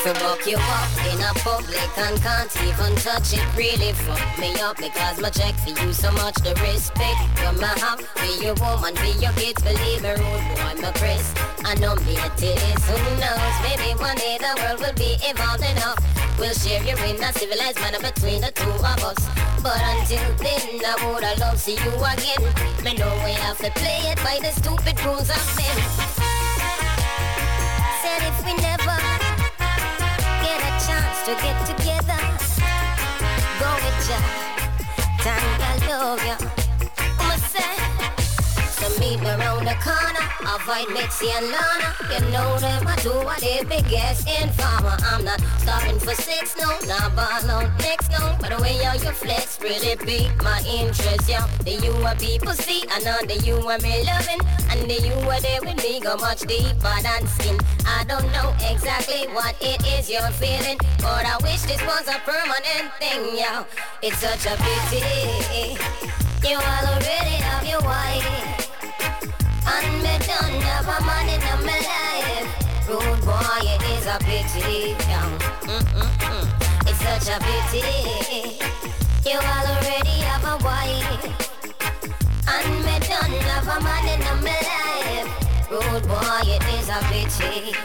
To 0.00 0.14
buck 0.16 0.46
you 0.46 0.56
up 0.56 0.88
in 1.12 1.20
a 1.20 1.34
public 1.44 1.92
and 1.98 2.16
can't 2.22 2.56
even 2.64 2.96
touch 3.04 3.34
it. 3.34 3.44
Really 3.54 3.92
fuck 3.92 4.38
me 4.38 4.58
up 4.62 4.78
because 4.78 5.20
my 5.20 5.28
check 5.28 5.54
for 5.56 5.76
you 5.76 5.92
so 5.92 6.10
much 6.12 6.36
The 6.36 6.56
respect 6.64 7.20
you 7.44 7.52
may 7.60 7.76
have 7.84 8.00
for 8.00 8.42
your 8.42 8.54
woman, 8.64 8.94
be 8.94 9.12
your 9.20 9.32
kids 9.32 9.62
Believe 9.62 10.00
me, 10.00 10.08
rude 10.08 10.44
boy, 10.56 10.80
my 10.80 10.90
Chris. 10.96 11.34
I 11.66 11.74
know 11.74 11.96
me 12.08 12.16
it 12.16 12.42
is, 12.42 12.80
who 12.88 12.96
knows? 13.20 13.54
Maybe 13.60 13.92
one 14.00 14.16
day 14.16 14.38
the 14.40 14.56
world 14.56 14.80
will 14.80 14.96
be 14.96 15.20
evolved 15.20 15.60
enough. 15.68 16.00
We'll 16.38 16.54
share 16.54 16.82
you 16.82 16.96
in 17.04 17.22
a 17.22 17.30
civilized 17.34 17.78
manner 17.80 18.00
between 18.00 18.40
the 18.40 18.52
two 18.52 18.70
of 18.70 19.04
us 19.04 19.29
But 19.62 19.80
until 19.82 20.24
then, 20.36 20.80
I 20.86 21.12
would 21.12 21.38
love 21.38 21.60
see 21.60 21.74
you 21.74 21.92
again 22.00 22.42
Me 22.82 22.94
know 22.94 23.12
we 23.24 23.32
have 23.32 23.58
to 23.58 23.70
play 23.72 24.00
it 24.10 24.16
by 24.24 24.38
the 24.40 24.52
stupid 24.52 24.98
rules 25.04 25.28
of 25.28 25.56
men 25.56 25.76
Said 28.00 28.22
if 28.24 28.44
we 28.46 28.54
never 28.56 28.96
get 30.40 30.60
a 30.64 30.72
chance 30.86 31.18
to 31.26 31.32
get 31.44 31.66
together, 31.66 32.20
go 33.60 33.70
with 33.84 34.08
ya. 34.08 34.18
Time 35.18 35.60
I 35.60 35.76
love 35.88 36.24
ya. 36.24 36.69
Meet 39.00 39.20
me 39.20 39.30
around 39.30 39.64
the 39.64 39.74
corner. 39.80 40.26
Avoid 40.44 40.92
Mitzi 40.92 41.30
and 41.32 41.46
Lana. 41.48 41.96
You 42.12 42.20
know 42.30 42.58
them, 42.58 42.86
I 42.86 42.96
do 43.02 43.12
what 43.24 43.40
they 43.40 43.64
biggest 43.64 44.28
informer. 44.28 44.96
I'm 45.08 45.24
not 45.24 45.40
stopping 45.58 45.98
for 45.98 46.14
sex, 46.14 46.54
no, 46.60 46.68
not 46.86 47.16
ball 47.16 47.40
no 47.46 47.60
next, 47.78 48.10
no. 48.10 48.36
But 48.38 48.50
the 48.50 48.62
way 48.62 48.76
how 48.84 48.94
you 48.94 49.12
flex 49.12 49.58
really 49.62 49.96
pique 49.96 50.42
my 50.42 50.60
interest, 50.68 51.28
yeah. 51.28 51.48
The 51.64 51.80
you 51.80 51.92
are 52.04 52.14
people 52.16 52.52
see, 52.52 52.84
I 52.90 53.00
know 53.00 53.16
the 53.26 53.40
you 53.40 53.56
are 53.56 53.78
me 53.78 54.04
loving. 54.04 54.40
And 54.70 54.84
the 54.84 55.00
you 55.00 55.14
are 55.32 55.40
there 55.40 55.60
with 55.62 55.82
me 55.82 56.00
go 56.00 56.16
much 56.16 56.40
deeper 56.40 56.96
than 57.02 57.26
skin. 57.26 57.56
I 57.86 58.04
don't 58.04 58.30
know 58.32 58.52
exactly 58.68 59.28
what 59.32 59.56
it 59.62 59.80
is 59.96 60.10
you're 60.10 60.30
feeling, 60.36 60.78
but 60.98 61.24
I 61.24 61.38
wish 61.42 61.62
this 61.62 61.80
was 61.82 62.06
a 62.06 62.20
permanent 62.28 62.92
thing, 63.00 63.38
yeah. 63.38 63.64
It's 64.02 64.18
such 64.18 64.44
a 64.44 64.56
pity. 64.60 65.78
You 66.46 66.56
already 66.56 67.36
have 67.48 67.66
your 67.66 67.80
wife. 67.80 68.49
And 69.72 70.02
me 70.02 70.14
don't 70.28 70.62
have 70.68 70.88
a 70.88 70.98
man 71.06 71.28
in 71.28 71.60
my 71.66 71.78
life. 71.90 72.50
Rude 72.88 73.20
boy, 73.24 73.60
it 73.72 73.82
is 73.94 74.06
a 74.06 74.18
pity. 74.26 74.96
It's 76.88 76.98
such 77.00 77.28
a 77.34 77.38
pity 77.46 78.58
You 79.24 79.38
already 79.38 80.16
have 80.28 80.44
a 80.44 80.56
wife. 80.64 81.24
And 82.54 82.70
me 82.84 82.96
don't 83.08 83.42
have 83.50 83.68
a 83.68 83.80
man 83.84 84.06
in 84.14 84.22
my 84.44 84.58
life. 84.70 85.30
Rude 85.70 86.06
boy, 86.08 86.42
it 86.56 86.64
is 86.74 86.88
a 86.88 87.00
pity 87.10 87.76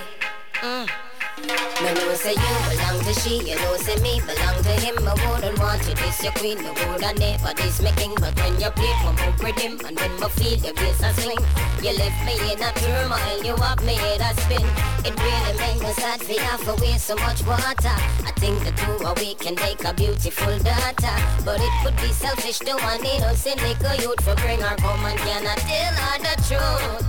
mm. 0.66 1.05
Me 1.46 1.94
know 1.94 2.14
say 2.16 2.34
you 2.34 2.54
belong 2.70 3.04
to 3.06 3.14
she, 3.22 3.38
you 3.50 3.56
know 3.56 3.78
say 3.78 3.98
me 4.02 4.20
belong 4.20 4.64
to 4.64 4.74
him. 4.82 4.98
I 5.08 5.14
wouldn't 5.30 5.60
want 5.60 5.88
you 5.88 5.94
this 5.94 6.24
your 6.24 6.34
queen, 6.34 6.58
I 6.58 6.72
woulda 6.88 7.14
never 7.20 7.54
this 7.54 7.82
my 7.82 7.92
king. 7.92 8.16
But 8.20 8.36
when 8.40 8.60
you 8.60 8.72
play 8.72 8.94
for 9.04 9.14
my 9.14 9.30
rhythm 9.44 9.80
and 9.86 10.00
when 10.00 10.20
my 10.20 10.30
feel 10.30 10.58
your 10.58 10.74
bass 10.74 11.04
a 11.04 11.14
swing, 11.22 11.44
you 11.84 11.94
left 11.98 12.20
me 12.26 12.34
in 12.52 12.62
a 12.62 12.72
turmoil, 12.82 13.44
you 13.44 13.56
have 13.62 13.84
me 13.86 13.94
in 13.94 14.22
a 14.22 14.34
spin. 14.42 14.66
It 15.06 15.14
really 15.22 15.54
made 15.60 15.82
me 15.82 15.94
sad 15.94 16.20
for 16.24 16.40
have 16.40 16.82
waste 16.82 17.06
so 17.06 17.16
much 17.16 17.46
water. 17.46 17.96
I 18.26 18.32
think 18.38 18.64
the 18.64 18.72
two 18.72 19.06
of 19.06 19.20
we 19.20 19.36
can 19.36 19.54
make 19.56 19.84
a 19.84 19.94
beautiful 19.94 20.58
daughter, 20.60 21.16
but 21.46 21.62
it 21.62 21.74
would 21.84 21.96
be 21.98 22.12
selfish 22.12 22.58
to 22.60 22.74
one 22.74 23.06
innocent 23.06 23.62
little 23.62 23.96
youth 24.02 24.22
for 24.24 24.36
bring 24.36 24.62
her 24.62 24.76
home 24.82 25.06
and 25.06 25.20
cannot 25.20 25.58
tell 25.58 25.94
her 25.94 26.18
the 26.26 26.36
truth. 26.48 27.06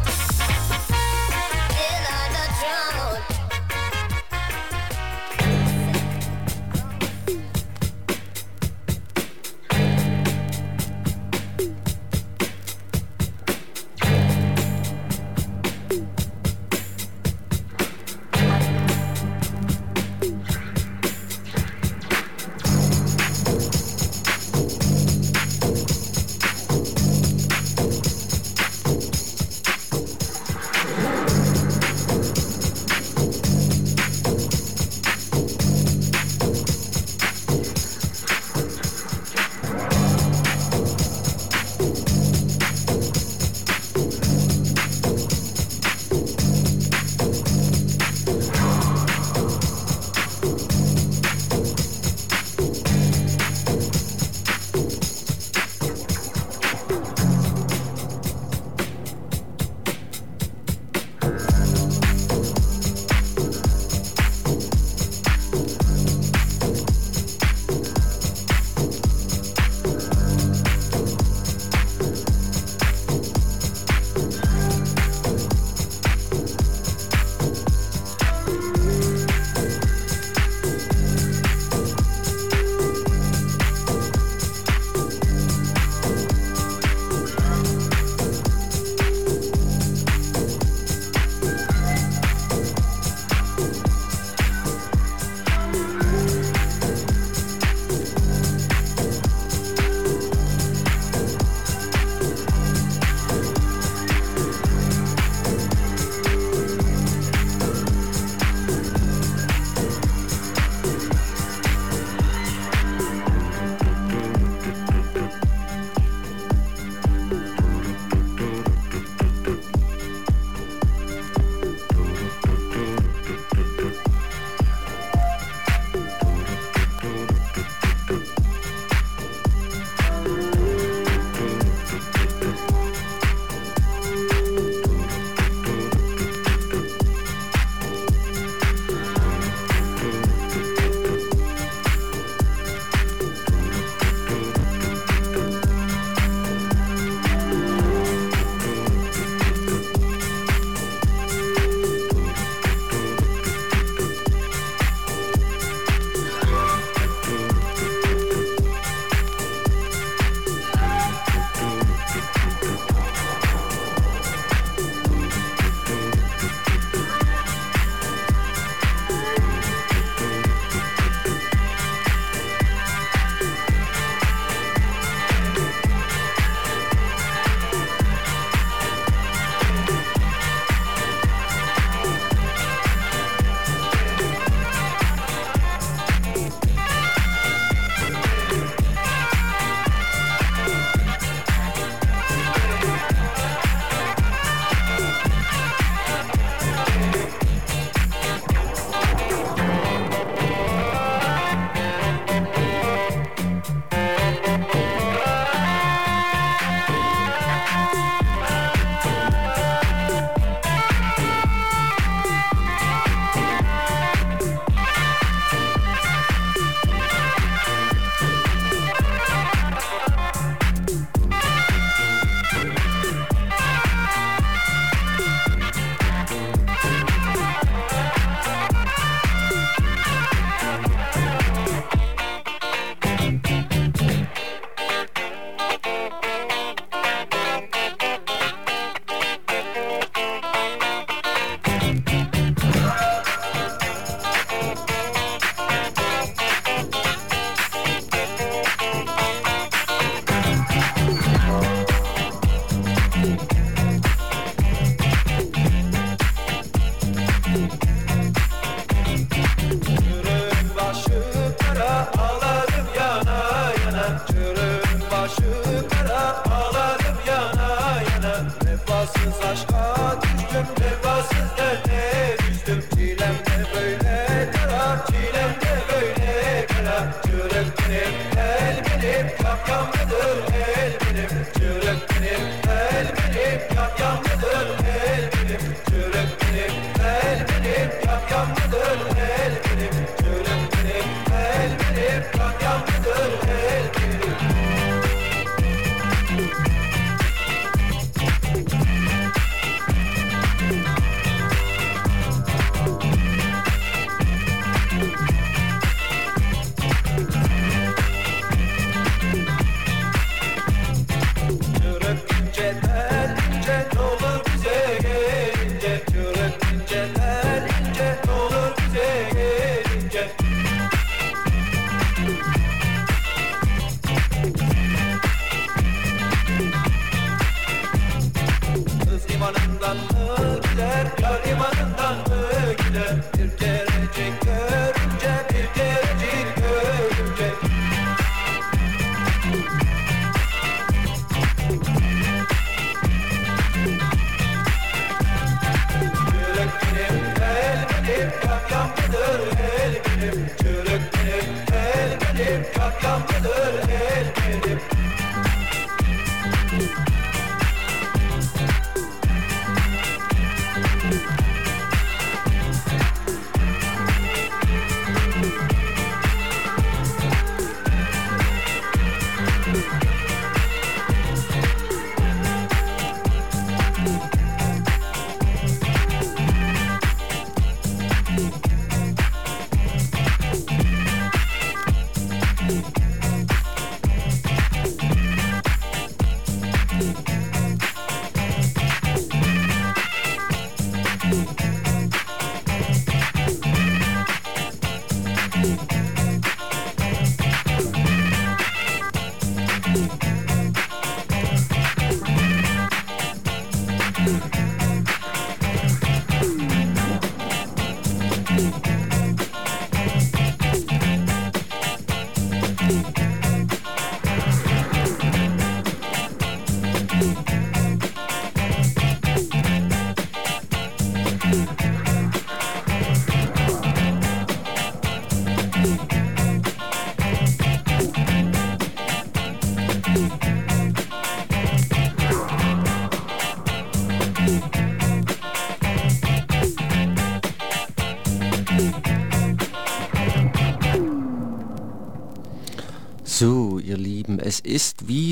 Tell 1.72 2.04
her 2.12 2.28
the 2.36 2.44
truth. 2.60 3.35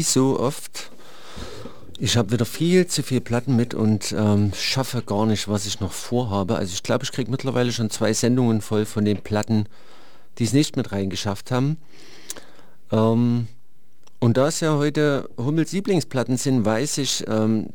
So 0.04 0.38
oft. 0.38 0.90
Ich 1.98 2.16
habe 2.16 2.32
wieder 2.32 2.44
viel 2.44 2.86
zu 2.86 3.02
viel 3.02 3.20
Platten 3.20 3.54
mit 3.54 3.72
und 3.72 4.14
ähm, 4.16 4.52
schaffe 4.54 5.02
gar 5.02 5.26
nicht, 5.26 5.48
was 5.48 5.66
ich 5.66 5.80
noch 5.80 5.92
vorhabe. 5.92 6.56
Also 6.56 6.72
ich 6.72 6.82
glaube, 6.82 7.04
ich 7.04 7.12
kriege 7.12 7.30
mittlerweile 7.30 7.72
schon 7.72 7.90
zwei 7.90 8.12
Sendungen 8.12 8.60
voll 8.60 8.84
von 8.84 9.04
den 9.04 9.18
Platten, 9.18 9.66
die 10.38 10.44
es 10.44 10.52
nicht 10.52 10.76
mit 10.76 10.90
reingeschafft 10.90 11.50
haben. 11.50 11.76
Ähm, 12.90 13.46
und 14.18 14.36
da 14.36 14.48
es 14.48 14.60
ja 14.60 14.76
heute 14.76 15.28
Hummels 15.36 15.72
Lieblingsplatten 15.72 16.36
sind, 16.36 16.64
weiß 16.64 16.98
ich, 16.98 17.24
ähm, 17.28 17.68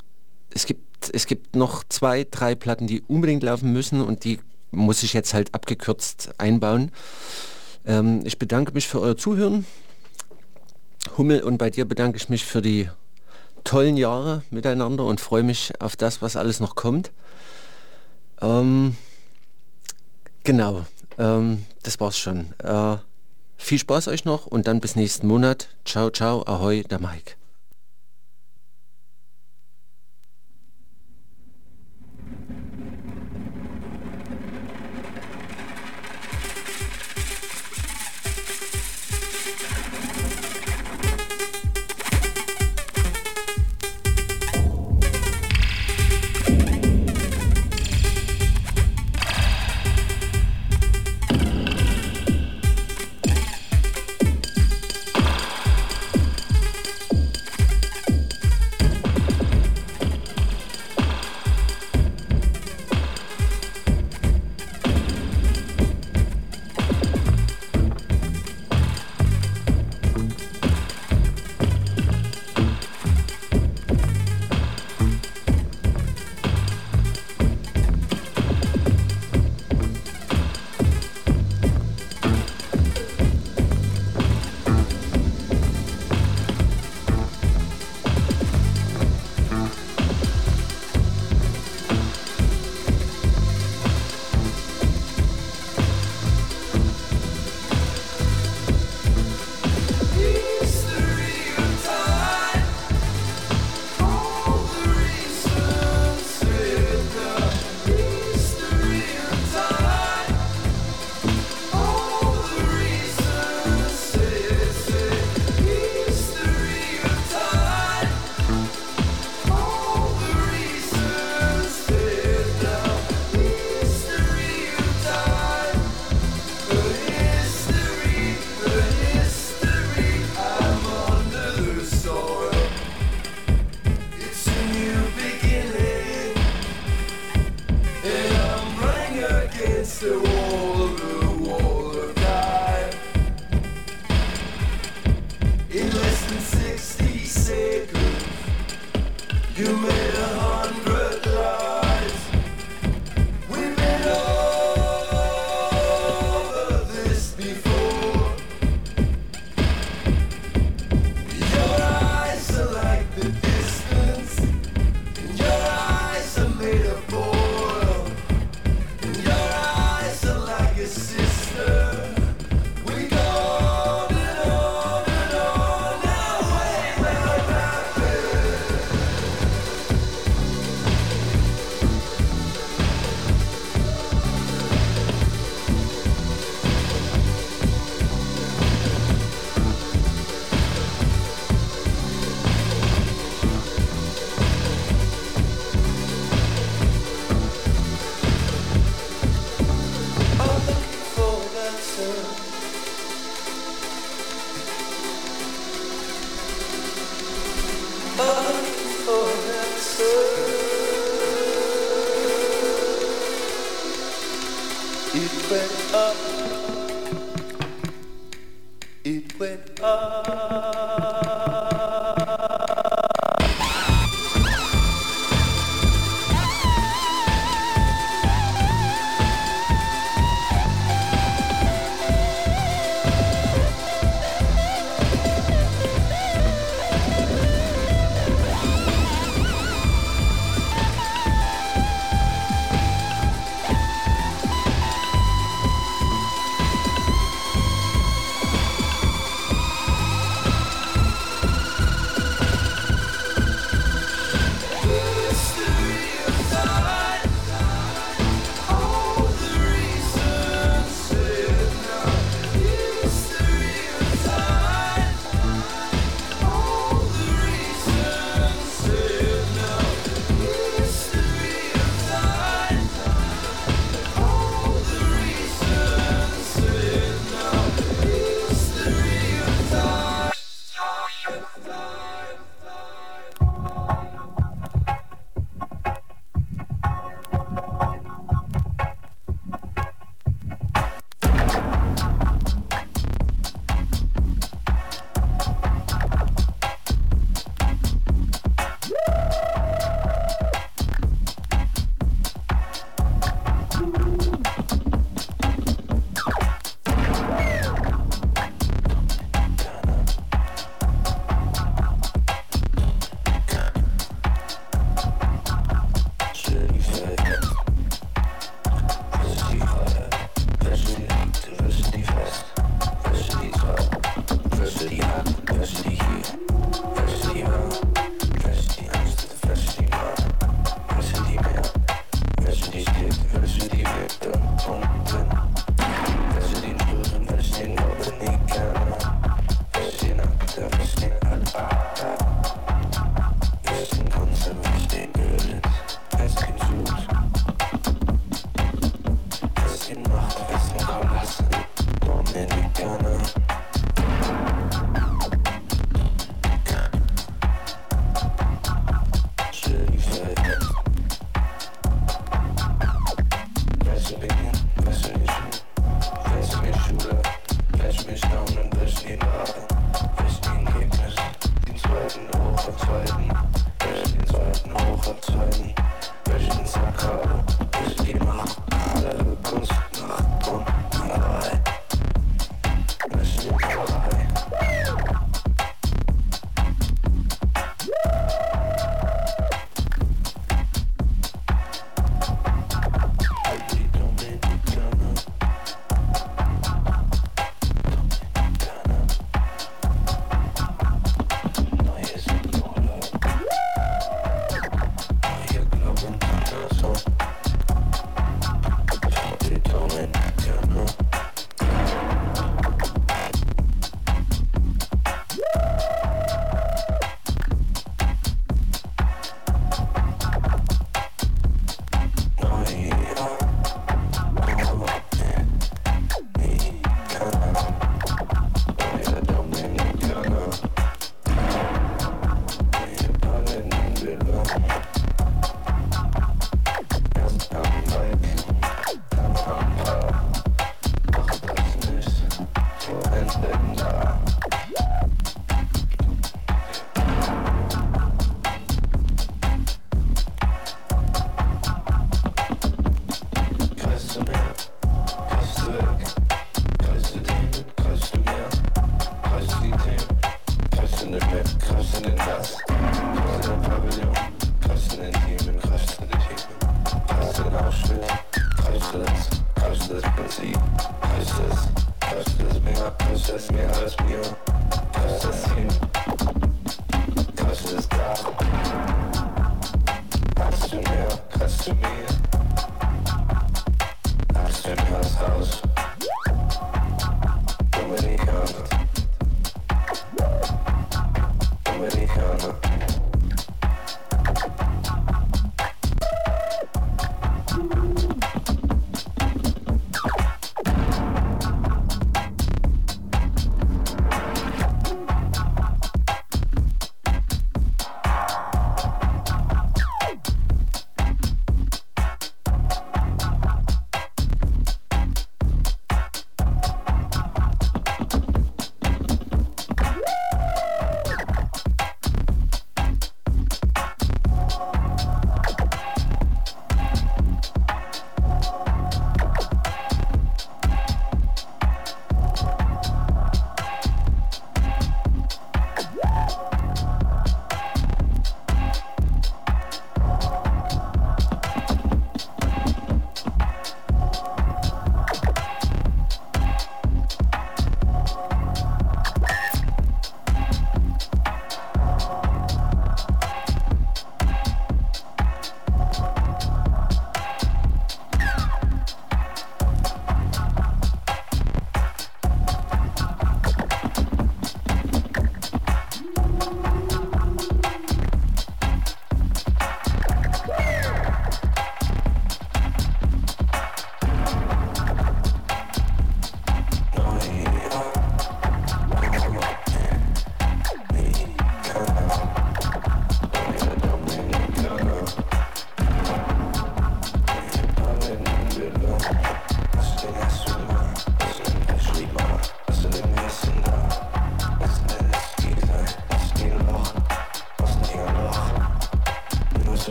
es, 0.50 0.66
gibt, 0.66 1.12
es 1.14 1.26
gibt 1.26 1.56
noch 1.56 1.84
zwei, 1.88 2.26
drei 2.30 2.56
Platten, 2.56 2.88
die 2.88 3.02
unbedingt 3.08 3.44
laufen 3.44 3.72
müssen 3.72 4.02
und 4.02 4.24
die 4.24 4.40
muss 4.72 5.04
ich 5.04 5.14
jetzt 5.14 5.34
halt 5.34 5.54
abgekürzt 5.54 6.32
einbauen. 6.38 6.92
Ähm, 7.86 8.22
ich 8.24 8.38
bedanke 8.38 8.74
mich 8.74 8.88
für 8.88 9.00
euer 9.00 9.18
Zuhören. 9.18 9.66
Hummel, 11.18 11.42
und 11.42 11.58
bei 11.58 11.70
dir 11.70 11.86
bedanke 11.86 12.18
ich 12.18 12.30
mich 12.30 12.46
für 12.46 12.62
die 12.62 12.90
tollen 13.64 13.98
Jahre 13.98 14.44
miteinander 14.50 15.06
und 15.06 15.22
freue 15.22 15.44
mich 15.44 15.74
auf 15.80 15.96
das, 15.96 16.22
was 16.22 16.36
alles 16.36 16.60
noch 16.60 16.76
kommt. 16.76 17.12
Ähm, 18.42 18.96
genau, 20.44 20.86
ähm, 21.18 21.66
das 21.84 22.00
war's 22.00 22.18
schon. 22.18 22.54
Äh, 22.60 22.98
viel 23.58 23.80
Spaß 23.80 24.08
euch 24.08 24.26
noch 24.26 24.46
und 24.46 24.68
dann 24.68 24.80
bis 24.80 24.96
nächsten 24.96 25.28
Monat. 25.28 25.70
Ciao, 25.86 26.10
ciao, 26.10 26.44
ahoi, 26.46 26.84
der 26.84 27.00
Mike. 27.00 27.39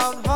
Down 0.00 0.29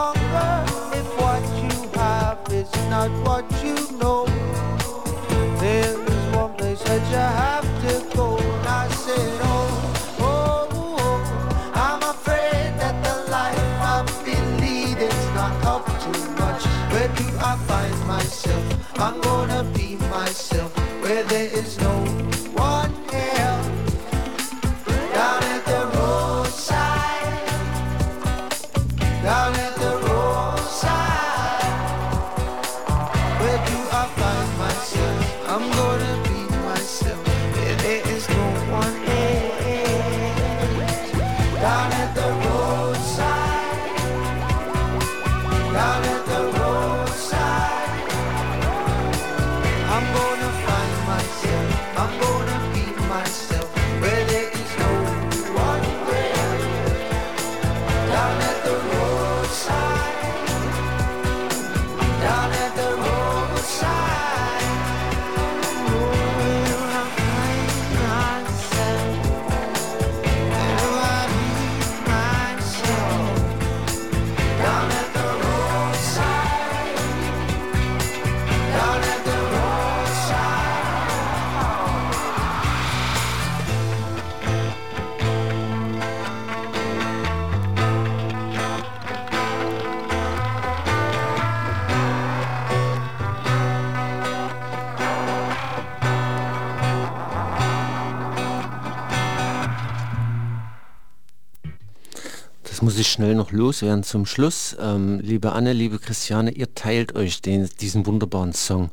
loswerden 103.54 104.02
zum 104.04 104.26
Schluss. 104.26 104.76
Ähm, 104.80 105.20
liebe 105.20 105.52
Anne, 105.52 105.72
liebe 105.72 105.98
Christiane, 105.98 106.50
ihr 106.50 106.74
teilt 106.74 107.14
euch 107.14 107.40
den, 107.40 107.68
diesen 107.80 108.06
wunderbaren 108.06 108.52
Song 108.52 108.90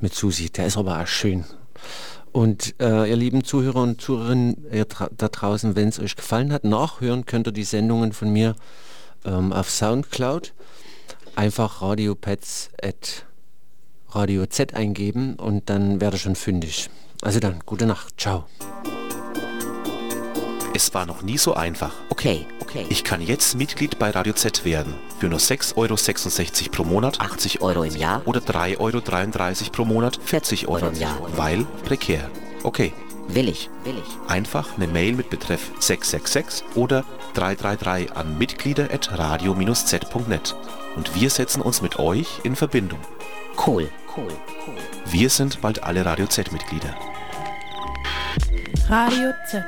mit 0.00 0.14
Susi. 0.14 0.50
Der 0.50 0.66
ist 0.66 0.76
aber 0.76 1.00
auch 1.00 1.06
schön. 1.06 1.44
Und 2.32 2.74
äh, 2.80 3.08
ihr 3.08 3.16
lieben 3.16 3.44
Zuhörer 3.44 3.82
und 3.82 4.00
Zuhörerinnen 4.00 4.66
ihr 4.72 4.86
da 4.86 5.28
draußen, 5.28 5.76
wenn 5.76 5.88
es 5.88 6.00
euch 6.00 6.16
gefallen 6.16 6.52
hat, 6.52 6.64
nachhören 6.64 7.26
könnt 7.26 7.46
ihr 7.46 7.52
die 7.52 7.64
Sendungen 7.64 8.12
von 8.12 8.32
mir 8.32 8.56
ähm, 9.24 9.52
auf 9.52 9.70
Soundcloud. 9.70 10.52
Einfach 11.36 11.82
radiopads 11.82 12.70
at 12.82 13.24
Radio 14.10 14.46
Z 14.46 14.74
eingeben 14.74 15.34
und 15.34 15.70
dann 15.70 16.00
werde 16.00 16.18
schon 16.18 16.36
fündig. 16.36 16.90
Also 17.22 17.40
dann, 17.40 17.60
gute 17.66 17.86
Nacht. 17.86 18.20
Ciao. 18.20 18.46
Es 20.76 20.92
war 20.92 21.06
noch 21.06 21.22
nie 21.22 21.38
so 21.38 21.54
einfach. 21.54 21.92
Okay, 22.08 22.48
okay. 22.60 22.84
Ich 22.88 23.04
kann 23.04 23.20
jetzt 23.20 23.54
Mitglied 23.54 23.96
bei 24.00 24.10
Radio 24.10 24.32
Z 24.32 24.64
werden. 24.64 24.92
Für 25.20 25.28
nur 25.28 25.38
6,66 25.38 25.76
Euro 25.76 25.94
pro 26.72 26.82
Monat, 26.82 27.20
80 27.20 27.62
Euro 27.62 27.84
im 27.84 27.94
Jahr 27.94 28.22
oder 28.24 28.40
3,33 28.40 28.80
Euro 28.80 29.00
pro 29.70 29.84
Monat, 29.84 30.18
40 30.20 30.66
Euro 30.66 30.88
im 30.88 30.96
Jahr. 30.96 31.16
Weil 31.36 31.64
prekär. 31.84 32.28
Okay. 32.64 32.92
Will 33.28 33.48
ich, 33.48 33.70
will 33.84 33.94
ich. 33.96 34.02
Einfach 34.28 34.76
eine 34.76 34.88
Mail 34.88 35.12
mit 35.12 35.30
Betreff 35.30 35.70
666 35.78 36.64
oder 36.74 37.04
333 37.34 38.16
an 38.16 38.36
mitglieder.radio-z.net. 38.36 40.56
Und 40.96 41.14
wir 41.14 41.30
setzen 41.30 41.62
uns 41.62 41.82
mit 41.82 42.00
euch 42.00 42.40
in 42.42 42.56
Verbindung. 42.56 42.98
Cool, 43.64 43.88
cool, 44.16 44.26
cool. 44.66 44.74
Wir 45.06 45.30
sind 45.30 45.60
bald 45.60 45.84
alle 45.84 46.04
Radio 46.04 46.26
Z-Mitglieder. 46.26 46.96
Radio 48.88 49.32
Z, 49.50 49.64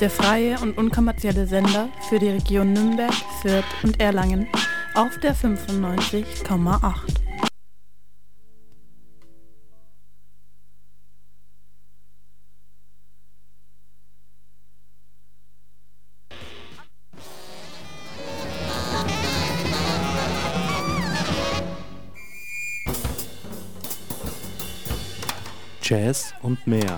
der 0.00 0.10
freie 0.10 0.58
und 0.60 0.76
unkommerzielle 0.78 1.46
Sender 1.46 1.88
für 2.08 2.18
die 2.18 2.28
Region 2.28 2.72
Nürnberg, 2.72 3.14
Fürth 3.42 3.64
und 3.82 4.00
Erlangen 4.00 4.48
auf 4.94 5.18
der 5.18 5.34
95,8. 5.34 7.22
Jazz 25.82 26.32
und 26.42 26.66
mehr. 26.66 26.96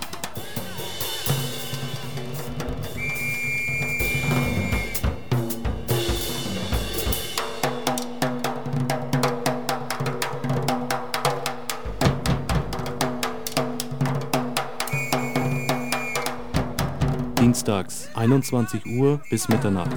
Dienstags 17.65 18.11
21 18.15 18.85
Uhr 18.85 19.23
bis 19.31 19.49
Mitternacht. 19.49 19.91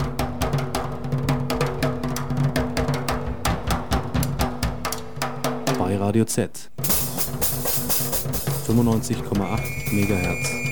Bei 5.77 5.97
Radio 5.97 6.23
Z 6.23 6.71
95,8 8.67 9.93
Megahertz. 9.93 10.66